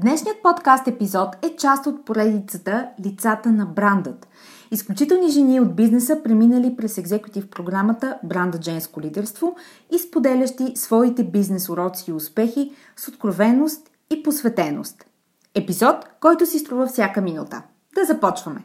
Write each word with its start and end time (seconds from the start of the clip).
Днешният 0.00 0.42
подкаст 0.42 0.88
епизод 0.88 1.28
е 1.44 1.56
част 1.56 1.86
от 1.86 2.04
поредицата 2.04 2.88
Лицата 3.06 3.52
на 3.52 3.66
брандът. 3.66 4.28
Изключителни 4.70 5.30
жени 5.30 5.60
от 5.60 5.76
бизнеса, 5.76 6.20
преминали 6.24 6.76
през 6.76 6.98
екзекутив 6.98 7.50
програмата 7.50 8.18
Бранда 8.24 8.58
Женско 8.62 9.00
лидерство 9.00 9.56
и 9.94 9.98
споделящи 9.98 10.72
своите 10.74 11.24
бизнес 11.24 11.68
уроци 11.68 12.10
и 12.10 12.14
успехи 12.14 12.72
с 12.96 13.08
откровеност 13.08 13.90
и 14.10 14.22
посветеност. 14.22 15.04
Епизод, 15.54 15.96
който 16.20 16.46
си 16.46 16.58
струва 16.58 16.86
всяка 16.86 17.20
минута. 17.20 17.62
Да 17.94 18.04
започваме! 18.04 18.64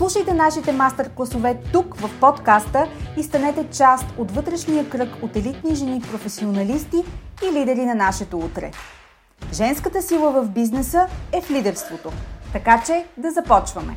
Слушайте 0.00 0.34
нашите 0.34 0.72
мастер-класове 0.72 1.60
тук 1.72 1.96
в 1.96 2.20
подкаста 2.20 2.86
и 3.16 3.22
станете 3.22 3.68
част 3.70 4.04
от 4.18 4.30
вътрешния 4.30 4.90
кръг 4.90 5.08
от 5.22 5.36
елитни 5.36 5.74
жени 5.74 6.00
професионалисти 6.12 6.96
и 7.48 7.52
лидери 7.52 7.84
на 7.84 7.94
нашето 7.94 8.38
утре. 8.38 8.70
Женската 9.52 10.02
сила 10.02 10.30
в 10.30 10.48
бизнеса 10.48 11.06
е 11.32 11.40
в 11.40 11.50
лидерството. 11.50 12.12
Така 12.52 12.82
че 12.86 13.04
да 13.16 13.30
започваме! 13.30 13.96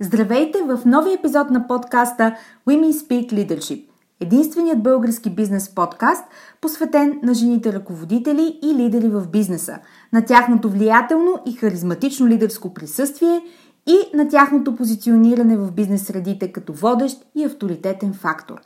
Здравейте 0.00 0.58
в 0.62 0.80
новия 0.84 1.14
епизод 1.14 1.50
на 1.50 1.66
подкаста 1.66 2.36
Women 2.66 2.92
Speak 2.92 3.32
Leadership– 3.32 3.88
единственият 4.20 4.82
български 4.82 5.30
бизнес 5.30 5.74
подкаст, 5.74 6.24
посветен 6.60 7.20
на 7.22 7.34
жените 7.34 7.72
ръководители 7.72 8.58
и 8.62 8.74
лидери 8.74 9.08
в 9.08 9.28
бизнеса, 9.28 9.78
на 10.12 10.24
тяхното 10.24 10.70
влиятелно 10.70 11.38
и 11.46 11.52
харизматично 11.52 12.26
лидерско 12.26 12.74
присъствие 12.74 13.40
и 13.86 14.16
на 14.16 14.28
тяхното 14.28 14.76
позициониране 14.76 15.56
в 15.56 15.72
бизнес 15.72 16.06
средите 16.06 16.52
като 16.52 16.72
водещ 16.72 17.26
и 17.34 17.44
авторитетен 17.44 18.14
фактор. 18.14 18.60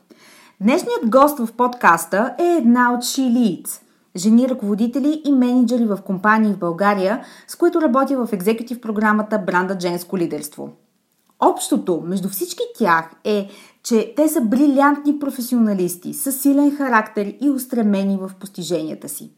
Днешният 0.60 1.10
гост 1.10 1.38
в 1.38 1.52
подкаста 1.52 2.34
е 2.38 2.44
една 2.44 2.92
от 2.92 3.04
Leads– 3.04 3.82
жени 4.16 4.48
ръководители 4.48 5.22
и 5.24 5.32
менеджери 5.32 5.84
в 5.84 5.98
компании 6.06 6.52
в 6.52 6.58
България, 6.58 7.24
с 7.48 7.56
които 7.56 7.80
работя 7.80 8.26
в 8.26 8.32
екзекутив 8.32 8.80
програмата 8.80 9.38
Бранда 9.38 9.76
Женско 9.80 10.18
лидерство. 10.18 10.70
Общото 11.40 12.02
между 12.06 12.28
всички 12.28 12.62
тях 12.78 13.10
е, 13.24 13.48
че 13.88 14.12
те 14.16 14.28
са 14.28 14.40
брилянтни 14.40 15.18
професионалисти, 15.18 16.14
с 16.14 16.32
силен 16.32 16.76
характер 16.76 17.34
и 17.40 17.50
устремени 17.50 18.16
в 18.16 18.30
постиженията 18.40 19.08
си. 19.08 19.30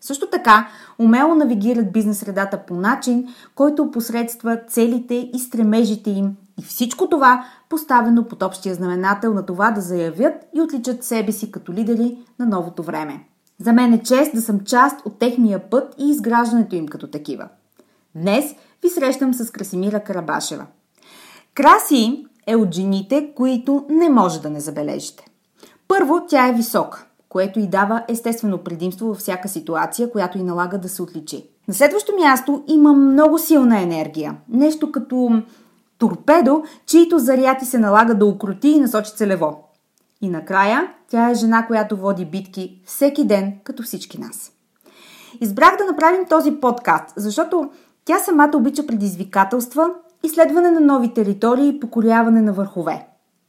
Също 0.00 0.26
така, 0.26 0.68
умело 0.98 1.34
навигират 1.34 1.92
бизнес 1.92 2.18
средата 2.18 2.58
по 2.66 2.74
начин, 2.74 3.28
който 3.54 3.82
опосредства 3.82 4.60
целите 4.68 5.30
и 5.34 5.38
стремежите 5.38 6.10
им 6.10 6.36
и 6.60 6.62
всичко 6.62 7.08
това 7.08 7.44
поставено 7.68 8.24
под 8.24 8.42
общия 8.42 8.74
знаменател 8.74 9.34
на 9.34 9.46
това 9.46 9.70
да 9.70 9.80
заявят 9.80 10.34
и 10.54 10.60
отличат 10.60 11.04
себе 11.04 11.32
си 11.32 11.50
като 11.50 11.72
лидери 11.72 12.18
на 12.38 12.46
новото 12.46 12.82
време. 12.82 13.24
За 13.60 13.72
мен 13.72 13.92
е 13.92 14.02
чест 14.02 14.34
да 14.34 14.42
съм 14.42 14.60
част 14.60 15.06
от 15.06 15.18
техния 15.18 15.70
път 15.70 15.94
и 15.98 16.10
изграждането 16.10 16.74
им 16.74 16.88
като 16.88 17.06
такива. 17.06 17.48
Днес 18.14 18.54
ви 18.82 18.88
срещам 18.88 19.34
с 19.34 19.50
Красимира 19.50 20.00
Карабашева. 20.04 20.66
Краси 21.54 22.25
е 22.46 22.56
от 22.56 22.74
жените, 22.74 23.32
които 23.36 23.86
не 23.88 24.08
може 24.08 24.40
да 24.40 24.50
не 24.50 24.60
забележите. 24.60 25.26
Първо, 25.88 26.20
тя 26.28 26.48
е 26.48 26.52
висока, 26.52 27.06
което 27.28 27.60
й 27.60 27.66
дава 27.66 28.04
естествено 28.08 28.58
предимство 28.58 29.06
във 29.06 29.18
всяка 29.18 29.48
ситуация, 29.48 30.10
която 30.10 30.38
й 30.38 30.42
налага 30.42 30.78
да 30.78 30.88
се 30.88 31.02
отличи. 31.02 31.48
На 31.68 31.74
следващо 31.74 32.12
място 32.16 32.64
има 32.66 32.92
много 32.92 33.38
силна 33.38 33.80
енергия. 33.80 34.36
Нещо 34.48 34.92
като 34.92 35.42
торпедо, 35.98 36.62
чието 36.86 37.18
заряд 37.18 37.66
се 37.66 37.78
налага 37.78 38.14
да 38.14 38.26
укроти 38.26 38.68
и 38.68 38.80
насочи 38.80 39.12
целево. 39.16 39.62
И 40.20 40.28
накрая, 40.28 40.92
тя 41.10 41.30
е 41.30 41.34
жена, 41.34 41.66
която 41.66 41.96
води 41.96 42.24
битки 42.24 42.82
всеки 42.84 43.24
ден, 43.24 43.52
като 43.64 43.82
всички 43.82 44.20
нас. 44.20 44.52
Избрах 45.40 45.76
да 45.78 45.84
направим 45.84 46.26
този 46.28 46.52
подкаст, 46.52 47.12
защото 47.16 47.70
тя 48.04 48.18
самата 48.18 48.50
обича 48.54 48.86
предизвикателства 48.86 49.90
изследване 50.26 50.70
на 50.70 50.80
нови 50.80 51.14
територии 51.14 51.68
и 51.68 51.80
покоряване 51.80 52.42
на 52.42 52.52
върхове. 52.52 53.06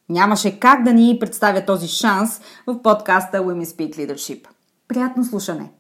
Нямаше 0.10 0.60
как 0.60 0.84
да 0.84 0.94
ни 0.94 1.18
представя 1.20 1.66
този 1.66 1.88
шанс 1.88 2.42
в 2.68 2.82
подкаста 2.82 3.38
Women 3.38 3.66
Speak 3.66 3.98
Leadership. 3.98 4.48
Приятно 4.88 5.24
слушане! 5.24 5.72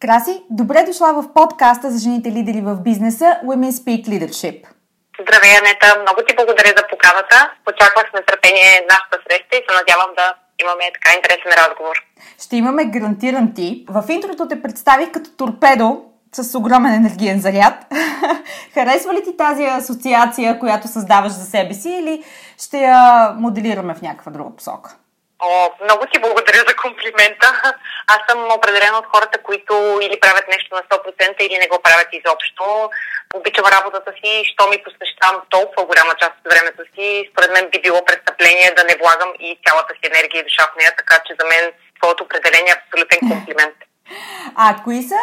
Краси, 0.00 0.42
добре 0.50 0.84
дошла 0.86 1.22
в 1.22 1.32
подкаста 1.34 1.90
за 1.90 1.98
жените 1.98 2.32
лидери 2.32 2.60
в 2.60 2.76
бизнеса 2.76 3.24
Women 3.44 3.70
Speak 3.70 4.08
Leadership. 4.08 4.77
Здравей, 5.22 5.52
Анета. 5.58 5.88
Много 6.02 6.20
ти 6.26 6.36
благодаря 6.36 6.72
за 6.76 6.84
поканата. 6.90 7.38
Очаквах 7.70 8.06
с 8.10 8.16
нетърпение 8.18 8.86
нашата 8.90 9.16
среща 9.24 9.52
и 9.56 9.64
се 9.66 9.76
надявам 9.80 10.10
да 10.16 10.34
имаме 10.62 10.92
така 10.96 11.10
интересен 11.16 11.52
разговор. 11.62 11.96
Ще 12.44 12.56
имаме 12.56 12.84
гарантиран 12.84 13.54
ти. 13.54 13.84
В 13.88 14.04
интрото 14.08 14.48
те 14.48 14.62
представих 14.62 15.10
като 15.10 15.30
торпедо 15.36 16.04
с 16.32 16.58
огромен 16.58 16.94
енергиен 16.94 17.40
заряд. 17.40 17.74
Харесва 18.74 19.14
ли 19.14 19.24
ти 19.24 19.36
тази 19.36 19.64
асоциация, 19.64 20.58
която 20.58 20.88
създаваш 20.88 21.32
за 21.32 21.44
себе 21.44 21.74
си 21.74 21.90
или 21.90 22.24
ще 22.58 22.78
я 22.78 23.32
моделираме 23.36 23.94
в 23.94 24.02
някаква 24.02 24.32
друга 24.32 24.56
посока? 24.56 24.96
О, 25.46 25.70
много 25.84 26.02
ти 26.10 26.16
благодаря 26.24 26.62
за 26.68 26.74
комплимента. 26.84 27.48
Аз 28.14 28.20
съм 28.28 28.38
определена 28.58 28.98
от 28.98 29.10
хората, 29.12 29.42
които 29.48 29.74
или 30.06 30.20
правят 30.20 30.46
нещо 30.54 30.70
на 30.74 30.82
100% 30.82 31.40
или 31.46 31.56
не 31.58 31.68
го 31.72 31.78
правят 31.86 32.08
изобщо. 32.12 32.64
Обичам 33.38 33.66
работата 33.76 34.10
си, 34.20 34.30
що 34.52 34.62
ми 34.68 34.84
посвещавам 34.86 35.38
толкова 35.56 35.82
голяма 35.90 36.14
част 36.22 36.34
от 36.40 36.52
времето 36.52 36.82
си. 36.94 37.28
Според 37.30 37.50
мен 37.54 37.64
би 37.72 37.78
било 37.84 38.00
престъпление 38.04 38.76
да 38.78 38.84
не 38.84 38.98
влагам 39.00 39.30
и 39.46 39.48
цялата 39.66 39.92
си 39.94 40.04
енергия 40.10 40.40
и 40.40 40.48
душа 40.48 40.64
в 40.68 40.76
нея, 40.78 40.92
така 41.00 41.16
че 41.26 41.32
за 41.40 41.44
мен 41.52 41.64
твоето 41.98 42.24
определение 42.24 42.72
е 42.72 42.78
абсолютен 42.78 43.20
комплимент. 43.32 43.78
А 44.56 44.66
кои 44.84 45.02
са 45.02 45.20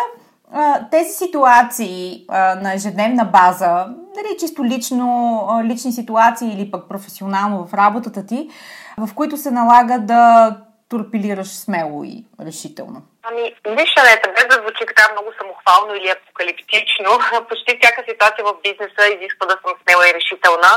тези 0.91 1.13
ситуации 1.23 2.25
на 2.63 2.73
ежедневна 2.73 3.25
база, 3.25 3.85
дали 4.15 4.37
чисто 4.39 4.65
лично, 4.65 5.47
лични 5.63 5.91
ситуации 5.91 6.49
или 6.53 6.71
пък 6.71 6.89
професионално 6.89 7.67
в 7.67 7.73
работата 7.73 8.25
ти, 8.25 8.49
в 8.97 9.15
които 9.15 9.37
се 9.37 9.51
налага 9.51 9.99
да 9.99 10.55
торпилираш 10.89 11.47
смело 11.47 12.03
и 12.03 12.23
решително? 12.47 12.99
Ами, 13.23 13.43
нищо 13.79 13.99
не 14.03 14.33
без 14.33 14.47
да 14.47 14.61
звучи 14.61 14.83
така 14.87 15.11
много 15.11 15.29
самохвално 15.39 15.95
или 15.95 16.09
апокалиптично. 16.09 17.09
Почти 17.49 17.79
всяка 17.79 18.03
ситуация 18.09 18.45
в 18.45 18.61
бизнеса 18.63 19.01
изисква 19.07 19.45
да 19.47 19.57
съм 19.61 19.73
смела 19.81 20.03
и 20.09 20.13
решителна, 20.19 20.71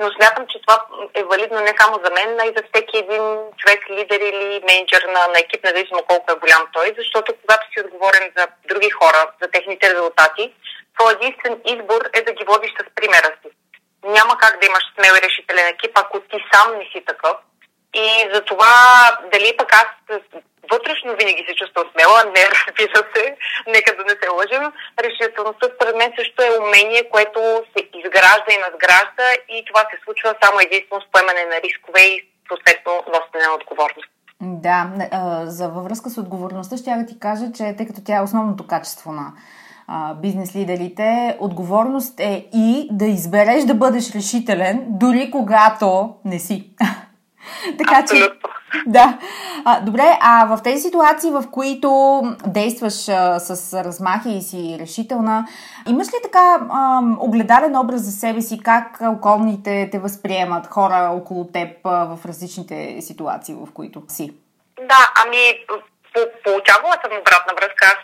но 0.00 0.06
смятам, 0.12 0.44
че 0.50 0.60
това 0.64 0.76
е 1.14 1.22
валидно 1.24 1.60
не 1.60 1.74
само 1.80 1.94
за 2.04 2.10
мен, 2.16 2.30
а 2.40 2.44
и 2.46 2.56
за 2.56 2.62
всеки 2.68 2.96
един 2.98 3.24
човек, 3.60 3.80
лидер 3.90 4.20
или 4.30 4.64
менеджер 4.68 5.02
на, 5.14 5.22
на 5.32 5.38
екип, 5.44 5.64
независимо 5.64 6.02
колко 6.08 6.32
е 6.32 6.40
голям 6.42 6.64
той, 6.72 6.94
защото 6.98 7.28
когато 7.40 7.64
си 7.70 7.80
отговорен 7.80 8.26
за 8.36 8.44
други 8.70 8.90
хора, 8.90 9.20
за 9.42 9.46
техните 9.50 9.94
резултати, 9.94 10.44
твой 10.96 11.12
единствен 11.12 11.54
избор 11.72 12.00
е 12.18 12.20
да 12.28 12.32
ги 12.32 12.44
водиш 12.50 12.72
с 12.74 12.94
примера 12.96 13.30
си. 13.40 13.48
Няма 14.16 14.38
как 14.38 14.60
да 14.60 14.66
имаш 14.66 14.84
смел 14.94 15.12
и 15.16 15.24
решителен 15.26 15.66
екип, 15.66 15.92
ако 15.94 16.20
ти 16.20 16.38
сам 16.52 16.68
не 16.78 16.84
си 16.92 17.04
такъв 17.06 17.36
И 17.94 18.06
за 18.34 18.40
това 18.40 18.74
дали 19.32 19.56
пък 19.58 19.72
аз 19.72 19.88
вътрешно 20.72 21.16
винаги 21.20 21.46
се 21.48 21.54
чувствам 21.60 21.86
смела, 21.92 22.18
не 22.36 22.42
разбира 22.52 23.00
се, 23.14 23.24
нека 23.74 23.90
да 23.96 24.02
не 24.10 24.14
се 24.20 24.28
лъжим. 24.38 24.64
Решителността 25.06 25.66
според 25.74 25.96
мен 25.96 26.10
също 26.18 26.38
е 26.42 26.58
умение, 26.64 27.10
което 27.14 27.40
се 27.72 27.80
изгражда 28.00 28.50
и 28.52 28.62
надгражда 28.66 29.26
и 29.54 29.64
това 29.68 29.82
се 29.90 29.96
случва 30.04 30.34
само 30.42 30.56
единствено 30.60 31.00
с 31.02 31.10
поемане 31.12 31.44
на 31.52 31.56
рискове 31.64 32.02
и 32.12 32.16
съответно 32.48 32.92
носене 33.14 33.46
на 33.48 33.54
отговорност. 33.58 34.10
Да, 34.42 34.80
за 35.46 35.68
във 35.68 35.84
връзка 35.84 36.10
с 36.10 36.18
отговорността 36.18 36.76
ще 36.76 36.90
да 36.90 37.06
ти 37.06 37.18
кажа, 37.20 37.46
че 37.56 37.74
тъй 37.76 37.86
като 37.86 38.00
тя 38.06 38.16
е 38.16 38.26
основното 38.28 38.66
качество 38.66 39.12
на 39.12 39.32
бизнес 40.14 40.56
лидерите, 40.56 41.36
отговорност 41.40 42.20
е 42.20 42.46
и 42.52 42.88
да 42.90 43.04
избереш 43.04 43.64
да 43.64 43.74
бъдеш 43.74 44.14
решителен, 44.14 44.84
дори 44.88 45.30
когато 45.30 46.14
не 46.24 46.38
си. 46.38 46.70
така 47.78 47.98
Абсолютно. 48.00 48.28
че. 48.28 48.80
Да. 48.86 49.18
А, 49.64 49.80
добре, 49.80 50.18
а 50.20 50.56
в 50.56 50.62
тези 50.62 50.82
ситуации, 50.82 51.30
в 51.30 51.44
които 51.50 52.22
действаш 52.46 53.08
а, 53.08 53.38
с 53.40 53.84
размахи 53.84 54.36
и 54.36 54.42
си 54.42 54.76
решителна, 54.80 55.46
имаш 55.88 56.06
ли 56.06 56.16
така 56.22 56.58
а, 56.70 57.02
огледален 57.20 57.76
образ 57.76 58.02
за 58.02 58.12
себе 58.12 58.40
си, 58.42 58.60
как 58.62 58.98
околните 59.02 59.88
те 59.92 59.98
възприемат 59.98 60.66
хора 60.66 61.10
около 61.14 61.46
теб 61.46 61.68
а, 61.84 62.16
в 62.16 62.26
различните 62.26 62.96
ситуации, 63.00 63.54
в 63.54 63.68
които 63.74 64.02
си? 64.08 64.32
Да, 64.88 65.12
ами 65.26 65.38
получавала 66.44 66.96
съм 67.02 67.18
обратна 67.18 67.54
връзка. 67.54 67.82
Аз, 67.94 68.00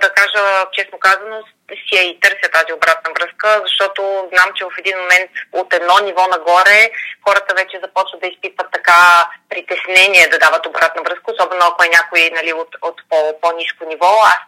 да 0.00 0.10
кажа 0.10 0.66
честно 0.72 0.98
казано, 0.98 1.42
си 1.88 1.96
я 1.96 2.02
и 2.02 2.20
търся 2.20 2.50
тази 2.52 2.72
обратна 2.72 3.10
връзка, 3.16 3.60
защото 3.66 4.28
знам, 4.32 4.48
че 4.56 4.64
в 4.64 4.78
един 4.78 4.98
момент 4.98 5.30
от 5.52 5.74
едно 5.74 5.94
ниво 6.02 6.26
нагоре 6.26 6.90
хората 7.24 7.54
вече 7.54 7.80
започват 7.84 8.20
да 8.20 8.28
изпитват 8.28 8.68
така 8.72 9.30
притеснение 9.50 10.28
да 10.28 10.38
дават 10.38 10.66
обратна 10.66 11.02
връзка, 11.02 11.32
особено 11.32 11.60
ако 11.66 11.84
е 11.84 11.96
някой 11.98 12.30
нали, 12.34 12.52
от, 12.52 12.76
от 12.82 12.98
по, 13.10 13.40
по-низко 13.40 13.84
ниво. 13.84 14.12
Аз 14.32 14.40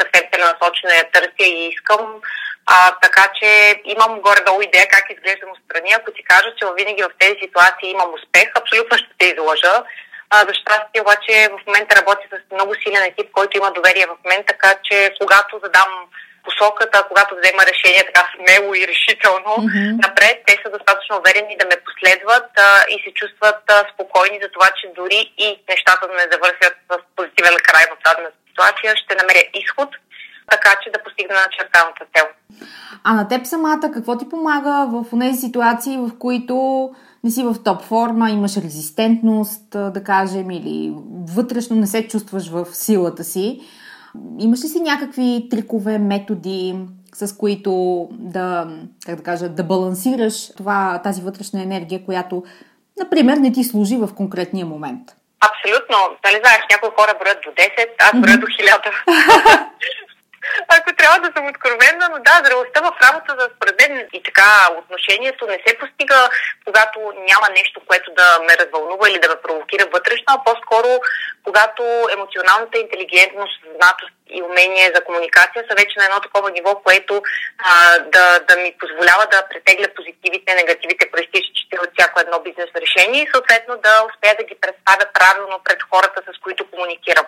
съвсем 0.00 0.28
целенасочено 0.32 0.92
я 0.92 1.10
търся 1.10 1.44
и 1.44 1.68
искам. 1.68 2.20
А, 2.66 2.92
така 3.02 3.24
че 3.34 3.80
имам 3.84 4.20
горе-долу 4.20 4.60
идея 4.62 4.86
как 4.88 5.04
изглеждам 5.10 5.50
отстрани. 5.50 5.90
Ако 5.92 6.12
ти 6.12 6.22
кажа, 6.24 6.54
че 6.56 6.66
винаги 6.76 7.02
в 7.02 7.18
тези 7.18 7.36
ситуации 7.42 7.90
имам 7.90 8.14
успех, 8.14 8.48
абсолютно 8.54 8.98
ще 8.98 9.08
те 9.18 9.26
излъжа 9.26 9.84
а, 10.30 10.36
за 10.48 10.54
щастие 10.54 11.00
обаче 11.00 11.48
в 11.54 11.66
момента 11.66 11.96
работя 11.96 12.26
с 12.32 12.54
много 12.54 12.72
силен 12.74 13.02
екип, 13.02 13.28
който 13.32 13.58
има 13.58 13.70
доверие 13.72 14.06
в 14.06 14.16
мен, 14.28 14.44
така 14.46 14.70
че 14.86 15.14
когато 15.20 15.60
задам 15.64 15.90
посоката, 16.46 17.06
когато 17.10 17.32
взема 17.34 17.62
решение 17.72 18.08
така 18.08 18.24
смело 18.32 18.68
и 18.74 18.88
решително 18.92 19.52
mm-hmm. 19.58 19.90
напред, 20.06 20.36
те 20.46 20.54
са 20.62 20.68
достатъчно 20.76 21.18
уверени 21.20 21.60
да 21.60 21.66
ме 21.70 21.84
последват 21.88 22.48
а, 22.58 22.68
и 22.94 22.96
се 23.04 23.10
чувстват 23.20 23.60
а, 23.70 23.76
спокойни 23.92 24.38
за 24.42 24.48
това, 24.54 24.68
че 24.78 24.96
дори 25.00 25.20
и 25.46 25.48
нещата 25.72 26.02
да 26.08 26.14
не 26.20 26.32
завършат 26.32 26.74
с 26.90 26.94
позитивен 27.16 27.56
край 27.66 27.84
в 27.92 27.96
дадена 28.04 28.30
ситуация, 28.48 28.90
ще 29.02 29.20
намеря 29.20 29.44
изход, 29.62 29.90
така 30.52 30.70
че 30.82 30.94
да 30.94 31.02
постигна 31.04 31.36
начертаната 31.46 32.04
цел. 32.14 32.26
А 33.04 33.10
на 33.14 33.28
теб 33.28 33.46
самата 33.46 33.86
какво 33.94 34.12
ти 34.18 34.28
помага 34.28 34.74
в 34.92 35.04
тези 35.20 35.38
ситуации, 35.46 35.96
в 36.04 36.10
които 36.18 36.56
не 37.26 37.32
си 37.32 37.42
в 37.42 37.56
топ 37.64 37.82
форма, 37.82 38.30
имаш 38.30 38.56
резистентност, 38.56 39.70
да 39.70 40.02
кажем, 40.04 40.50
или 40.50 40.94
вътрешно 41.34 41.76
не 41.76 41.86
се 41.86 42.08
чувстваш 42.08 42.48
в 42.48 42.66
силата 42.72 43.24
си. 43.24 43.60
Имаш 44.38 44.64
ли 44.64 44.68
си 44.68 44.80
някакви 44.80 45.48
трикове, 45.50 45.98
методи, 45.98 46.76
с 47.14 47.36
които 47.36 48.08
да, 48.10 48.68
как 49.06 49.16
да 49.16 49.22
кажа, 49.22 49.48
да 49.48 49.64
балансираш 49.64 50.54
това, 50.56 51.00
тази 51.04 51.22
вътрешна 51.22 51.62
енергия, 51.62 52.04
която, 52.04 52.44
например, 52.98 53.36
не 53.36 53.52
ти 53.52 53.64
служи 53.64 53.96
в 53.96 54.14
конкретния 54.14 54.66
момент? 54.66 55.02
Абсолютно. 55.40 55.96
Нали 56.24 56.40
знаеш, 56.40 56.60
някои 56.70 56.90
хора 56.98 57.18
броят 57.20 57.38
до 57.44 57.50
10, 57.50 57.88
аз 57.98 58.20
броя 58.20 58.38
до 58.38 58.46
1000. 58.46 59.66
ако 60.68 60.96
трябва 60.96 61.18
да 61.18 61.32
съм 61.36 61.46
откровенна, 61.46 62.08
но 62.10 62.18
да, 62.18 62.42
зрелостта 62.44 62.80
в 62.80 62.96
работата, 63.06 63.50
според 63.56 63.74
мен 63.80 64.08
и 64.12 64.22
така 64.22 64.68
отношението 64.78 65.46
не 65.46 65.58
се 65.66 65.78
постига, 65.78 66.28
когато 66.64 66.98
няма 67.30 67.48
нещо, 67.50 67.80
което 67.86 68.10
да 68.10 68.38
ме 68.46 68.56
развълнува 68.56 69.08
или 69.08 69.18
да 69.18 69.28
ме 69.28 69.42
провокира 69.42 69.84
вътрешно, 69.92 70.26
а 70.28 70.44
по-скоро 70.44 71.00
когато 71.44 71.82
емоционалната 72.12 72.78
интелигентност, 72.78 73.62
съзнатост 73.64 74.12
и 74.30 74.42
умение 74.42 74.92
за 74.94 75.04
комуникация 75.04 75.64
са 75.68 75.74
вече 75.74 75.98
на 75.98 76.04
едно 76.04 76.20
такова 76.20 76.50
ниво, 76.50 76.72
което 76.86 77.22
а, 77.58 77.98
да, 77.98 78.38
да 78.48 78.56
ми 78.56 78.74
позволява 78.80 79.26
да 79.32 79.48
претегля 79.50 79.88
позитивите, 79.96 80.54
негативите, 80.54 81.10
проистичащите 81.12 81.76
от 81.82 81.90
всяко 81.94 82.20
едно 82.20 82.40
бизнес 82.40 82.70
решение 82.84 83.22
и 83.22 83.30
съответно 83.34 83.74
да 83.76 83.92
успея 84.08 84.34
да 84.38 84.44
ги 84.44 84.56
представя 84.64 85.06
правилно 85.18 85.60
пред 85.64 85.80
хората, 85.90 86.18
с 86.26 86.38
които 86.44 86.70
комуникирам. 86.70 87.26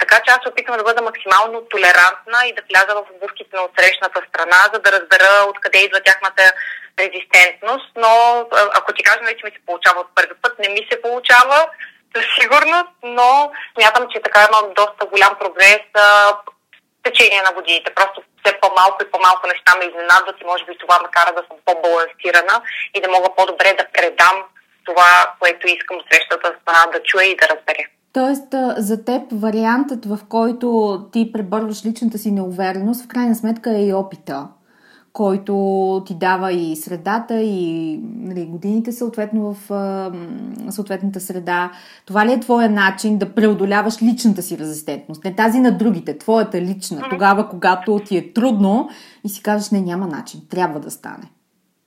Така 0.00 0.16
че 0.20 0.32
аз 0.34 0.38
се 0.42 0.48
опитвам 0.48 0.78
да 0.78 0.88
бъда 0.88 1.02
максимално 1.02 1.64
толерантна 1.74 2.38
и 2.46 2.54
да 2.54 2.62
вляза 2.68 2.92
в 2.94 3.10
обувките 3.14 3.56
на 3.56 3.62
отсрещната 3.68 4.20
страна, 4.28 4.60
за 4.72 4.78
да 4.84 4.92
разбера 4.92 5.30
откъде 5.52 5.78
идва 5.78 6.00
тяхната 6.00 6.44
резистентност, 6.98 7.90
но 7.96 8.12
ако 8.78 8.92
ти 8.92 9.02
кажа, 9.02 9.36
че 9.38 9.46
ми 9.46 9.52
се 9.56 9.66
получава 9.66 10.00
от 10.00 10.10
първи 10.14 10.34
път, 10.42 10.58
не 10.58 10.68
ми 10.68 10.88
се 10.90 11.02
получава 11.02 11.66
със 12.14 12.24
сигурност, 12.40 12.92
но 13.02 13.30
смятам, 13.74 14.04
че 14.12 14.24
така 14.26 14.40
има 14.48 14.74
доста 14.80 15.02
голям 15.12 15.34
прогрес 15.40 15.82
в 15.94 16.38
течение 17.02 17.42
на 17.42 17.52
годините. 17.58 17.94
Просто 17.94 18.22
все 18.38 18.52
по-малко 18.62 18.98
и 19.02 19.10
по-малко 19.12 19.46
неща 19.46 19.70
ме 19.74 19.84
изненадват 19.84 20.36
и 20.40 20.44
може 20.50 20.64
би 20.64 20.78
това 20.78 20.96
ме 21.02 21.08
кара 21.16 21.32
да 21.38 21.42
съм 21.48 21.56
по-балансирана 21.66 22.56
и 22.94 23.00
да 23.00 23.08
мога 23.14 23.28
по-добре 23.36 23.68
да 23.78 23.86
предам 23.96 24.36
това, 24.88 25.10
което 25.40 25.66
искам 25.66 25.98
срещата 26.10 26.48
страна 26.62 26.86
да 26.92 27.02
чуя 27.02 27.26
и 27.26 27.36
да 27.36 27.48
разбере. 27.48 27.84
Тоест, 28.12 28.50
за 28.76 29.04
теб 29.04 29.22
вариантът, 29.32 30.06
в 30.06 30.18
който 30.28 30.66
ти 31.12 31.32
пребърваш 31.32 31.84
личната 31.84 32.18
си 32.18 32.30
неувереност, 32.30 33.04
в 33.04 33.08
крайна 33.08 33.34
сметка 33.34 33.70
е 33.70 33.86
и 33.86 33.94
опита 33.94 34.48
който 35.14 35.54
ти 36.06 36.14
дава 36.14 36.52
и 36.52 36.76
средата, 36.76 37.34
и 37.40 37.98
нали, 38.02 38.46
годините 38.46 38.92
съответно 38.92 39.54
в 39.54 39.72
а, 39.72 40.10
съответната 40.70 41.20
среда. 41.20 41.70
Това 42.06 42.26
ли 42.26 42.32
е 42.32 42.40
твоя 42.40 42.70
начин 42.70 43.18
да 43.18 43.34
преодоляваш 43.34 44.02
личната 44.02 44.42
си 44.42 44.58
резистентност? 44.58 45.24
Не 45.24 45.36
тази 45.36 45.60
на 45.60 45.78
другите, 45.78 46.18
твоята 46.18 46.60
лична. 46.60 47.06
Тогава, 47.10 47.48
когато 47.48 48.00
ти 48.06 48.16
е 48.16 48.32
трудно 48.32 48.90
и 49.24 49.28
си 49.28 49.42
кажеш, 49.42 49.70
не, 49.70 49.80
няма 49.80 50.06
начин, 50.06 50.40
трябва 50.50 50.80
да 50.80 50.90
стане. 50.90 51.26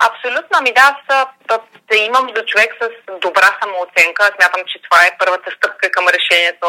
Абсолютно, 0.10 0.54
ами 0.60 0.72
да, 0.74 0.82
аз 0.82 1.28
да 1.90 1.96
имам 2.08 2.26
за 2.36 2.46
човек 2.46 2.70
с 2.82 2.86
добра 3.22 3.50
самооценка. 3.62 4.22
Смятам, 4.36 4.62
че 4.68 4.82
това 4.86 5.00
е 5.06 5.18
първата 5.20 5.52
стъпка 5.58 5.92
към 5.92 6.06
решението 6.16 6.68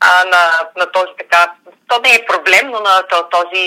а, 0.00 0.24
на, 0.24 0.68
на 0.76 0.92
този 0.92 1.12
така, 1.18 1.52
то 1.90 2.00
не 2.04 2.14
е 2.14 2.26
проблем, 2.26 2.66
но 2.70 2.80
на 2.80 3.02
този 3.36 3.64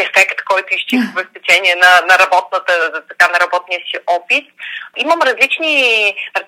дефект, 0.00 0.38
който 0.50 0.74
изчиства 0.74 1.22
в 1.22 1.32
течение 1.36 1.74
на, 1.74 1.92
на, 2.08 2.18
работната, 2.18 2.72
така, 3.08 3.26
на 3.32 3.40
работния 3.40 3.80
си 3.80 3.96
опит. 4.06 4.46
Имам 4.96 5.22
различни 5.22 5.74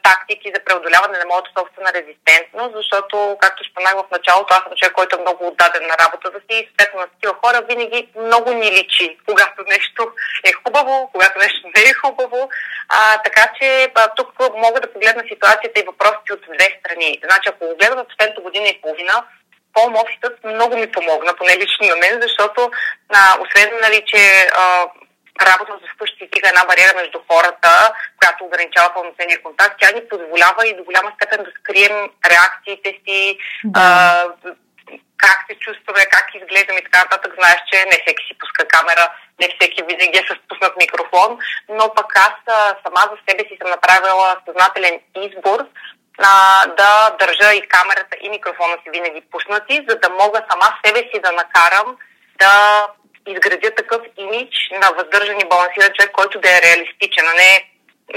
тактики 0.02 0.52
за 0.55 0.61
преодоляване 0.64 1.19
на 1.19 1.26
моята 1.31 1.50
собствена 1.59 1.91
резистентност, 1.99 2.73
защото, 2.81 3.37
както 3.41 3.64
споменах 3.64 3.95
в 3.95 4.14
началото, 4.17 4.55
аз 4.55 4.62
съм 4.62 4.73
човек, 4.79 4.95
който 4.95 5.17
е 5.17 5.25
много 5.25 5.47
отдаден 5.47 5.85
на 5.87 5.97
работата 6.05 6.38
си 6.47 6.55
и 6.59 6.67
съответно 6.67 7.00
на 7.00 7.07
такива 7.07 7.35
хора 7.43 7.67
винаги 7.71 8.09
много 8.26 8.50
ни 8.61 8.69
личи, 8.76 9.19
когато 9.29 9.59
нещо 9.75 10.02
е 10.45 10.52
хубаво, 10.62 11.11
когато 11.12 11.38
нещо 11.38 11.62
не 11.76 11.83
е 11.91 11.99
хубаво. 12.02 12.50
А, 12.88 12.99
така 13.26 13.45
че 13.57 13.69
а, 13.95 14.09
тук 14.17 14.29
мога 14.64 14.81
да 14.81 14.93
погледна 14.93 15.23
ситуацията 15.33 15.81
и 15.81 15.88
въпросите 15.91 16.33
от 16.33 16.43
две 16.57 16.69
страни. 16.79 17.21
Значи, 17.26 17.47
ако 17.49 17.67
го 17.69 17.76
гледам 17.76 17.99
в 17.99 18.11
последната 18.11 18.41
година 18.41 18.67
и 18.69 18.81
половина, 18.83 19.12
Home 19.76 19.97
Office 20.02 20.54
много 20.54 20.76
ми 20.76 20.92
помогна, 20.92 21.37
поне 21.37 21.57
лично 21.57 21.87
на 21.87 21.97
мен, 21.97 22.21
защото 22.23 22.71
а, 23.09 23.37
освен, 23.42 23.71
нали, 23.83 24.02
че 24.07 24.49
а, 24.57 24.87
работа 25.47 25.73
с 25.83 25.95
вкъщи 25.95 26.26
стига 26.26 26.49
една 26.49 26.64
бариера 26.64 26.92
между 26.97 27.19
хората, 27.31 27.95
която 28.19 28.45
ограничава 28.45 28.95
пълноценния 28.95 29.42
контакт, 29.42 29.76
тя 29.81 29.90
ни 29.95 30.09
позволява 30.09 30.69
и 30.69 30.76
до 30.76 30.85
голяма 30.85 31.12
степен 31.14 31.45
да 31.45 31.50
скрием 31.61 32.11
реакциите 32.33 32.90
си, 33.04 33.38
да. 33.64 33.81
а, 33.81 34.28
как 35.25 35.38
се 35.49 35.54
чувстваме, 35.64 36.12
как 36.14 36.26
изглеждаме 36.35 36.81
и 36.81 36.85
така 36.85 36.99
нататък. 37.04 37.33
Знаеш, 37.38 37.61
че 37.71 37.76
не 37.90 37.97
всеки 38.02 38.23
си 38.28 38.38
пуска 38.38 38.64
камера, 38.75 39.04
не 39.40 39.49
всеки 39.54 39.83
винаги 39.83 40.19
е 40.19 40.28
с 40.28 40.33
пуснат 40.49 40.75
микрофон, 40.76 41.38
но 41.69 41.95
пък 41.95 42.16
аз 42.28 42.35
сама 42.85 43.02
за 43.11 43.16
себе 43.28 43.42
си 43.49 43.59
съм 43.61 43.71
направила 43.71 44.37
съзнателен 44.47 45.00
избор 45.26 45.59
а, 46.19 46.66
да 46.66 47.16
държа 47.21 47.54
и 47.54 47.69
камерата 47.69 48.16
и 48.21 48.31
микрофона 48.31 48.76
си 48.83 48.90
винаги 48.92 49.23
пуснати, 49.33 49.87
за 49.88 49.95
да 50.02 50.09
мога 50.11 50.38
сама 50.50 50.69
себе 50.85 50.99
си 50.99 51.21
да 51.25 51.33
накарам 51.33 51.97
да 52.40 52.87
изградя 53.26 53.71
такъв 53.76 54.00
имидж 54.16 54.57
на 54.81 54.88
въздържан 54.99 55.40
и 55.40 55.49
балансиран 55.50 55.92
човек, 55.97 56.12
който 56.12 56.40
да 56.40 56.49
е 56.49 56.62
реалистичен, 56.66 57.25
а 57.33 57.35
не 57.42 57.52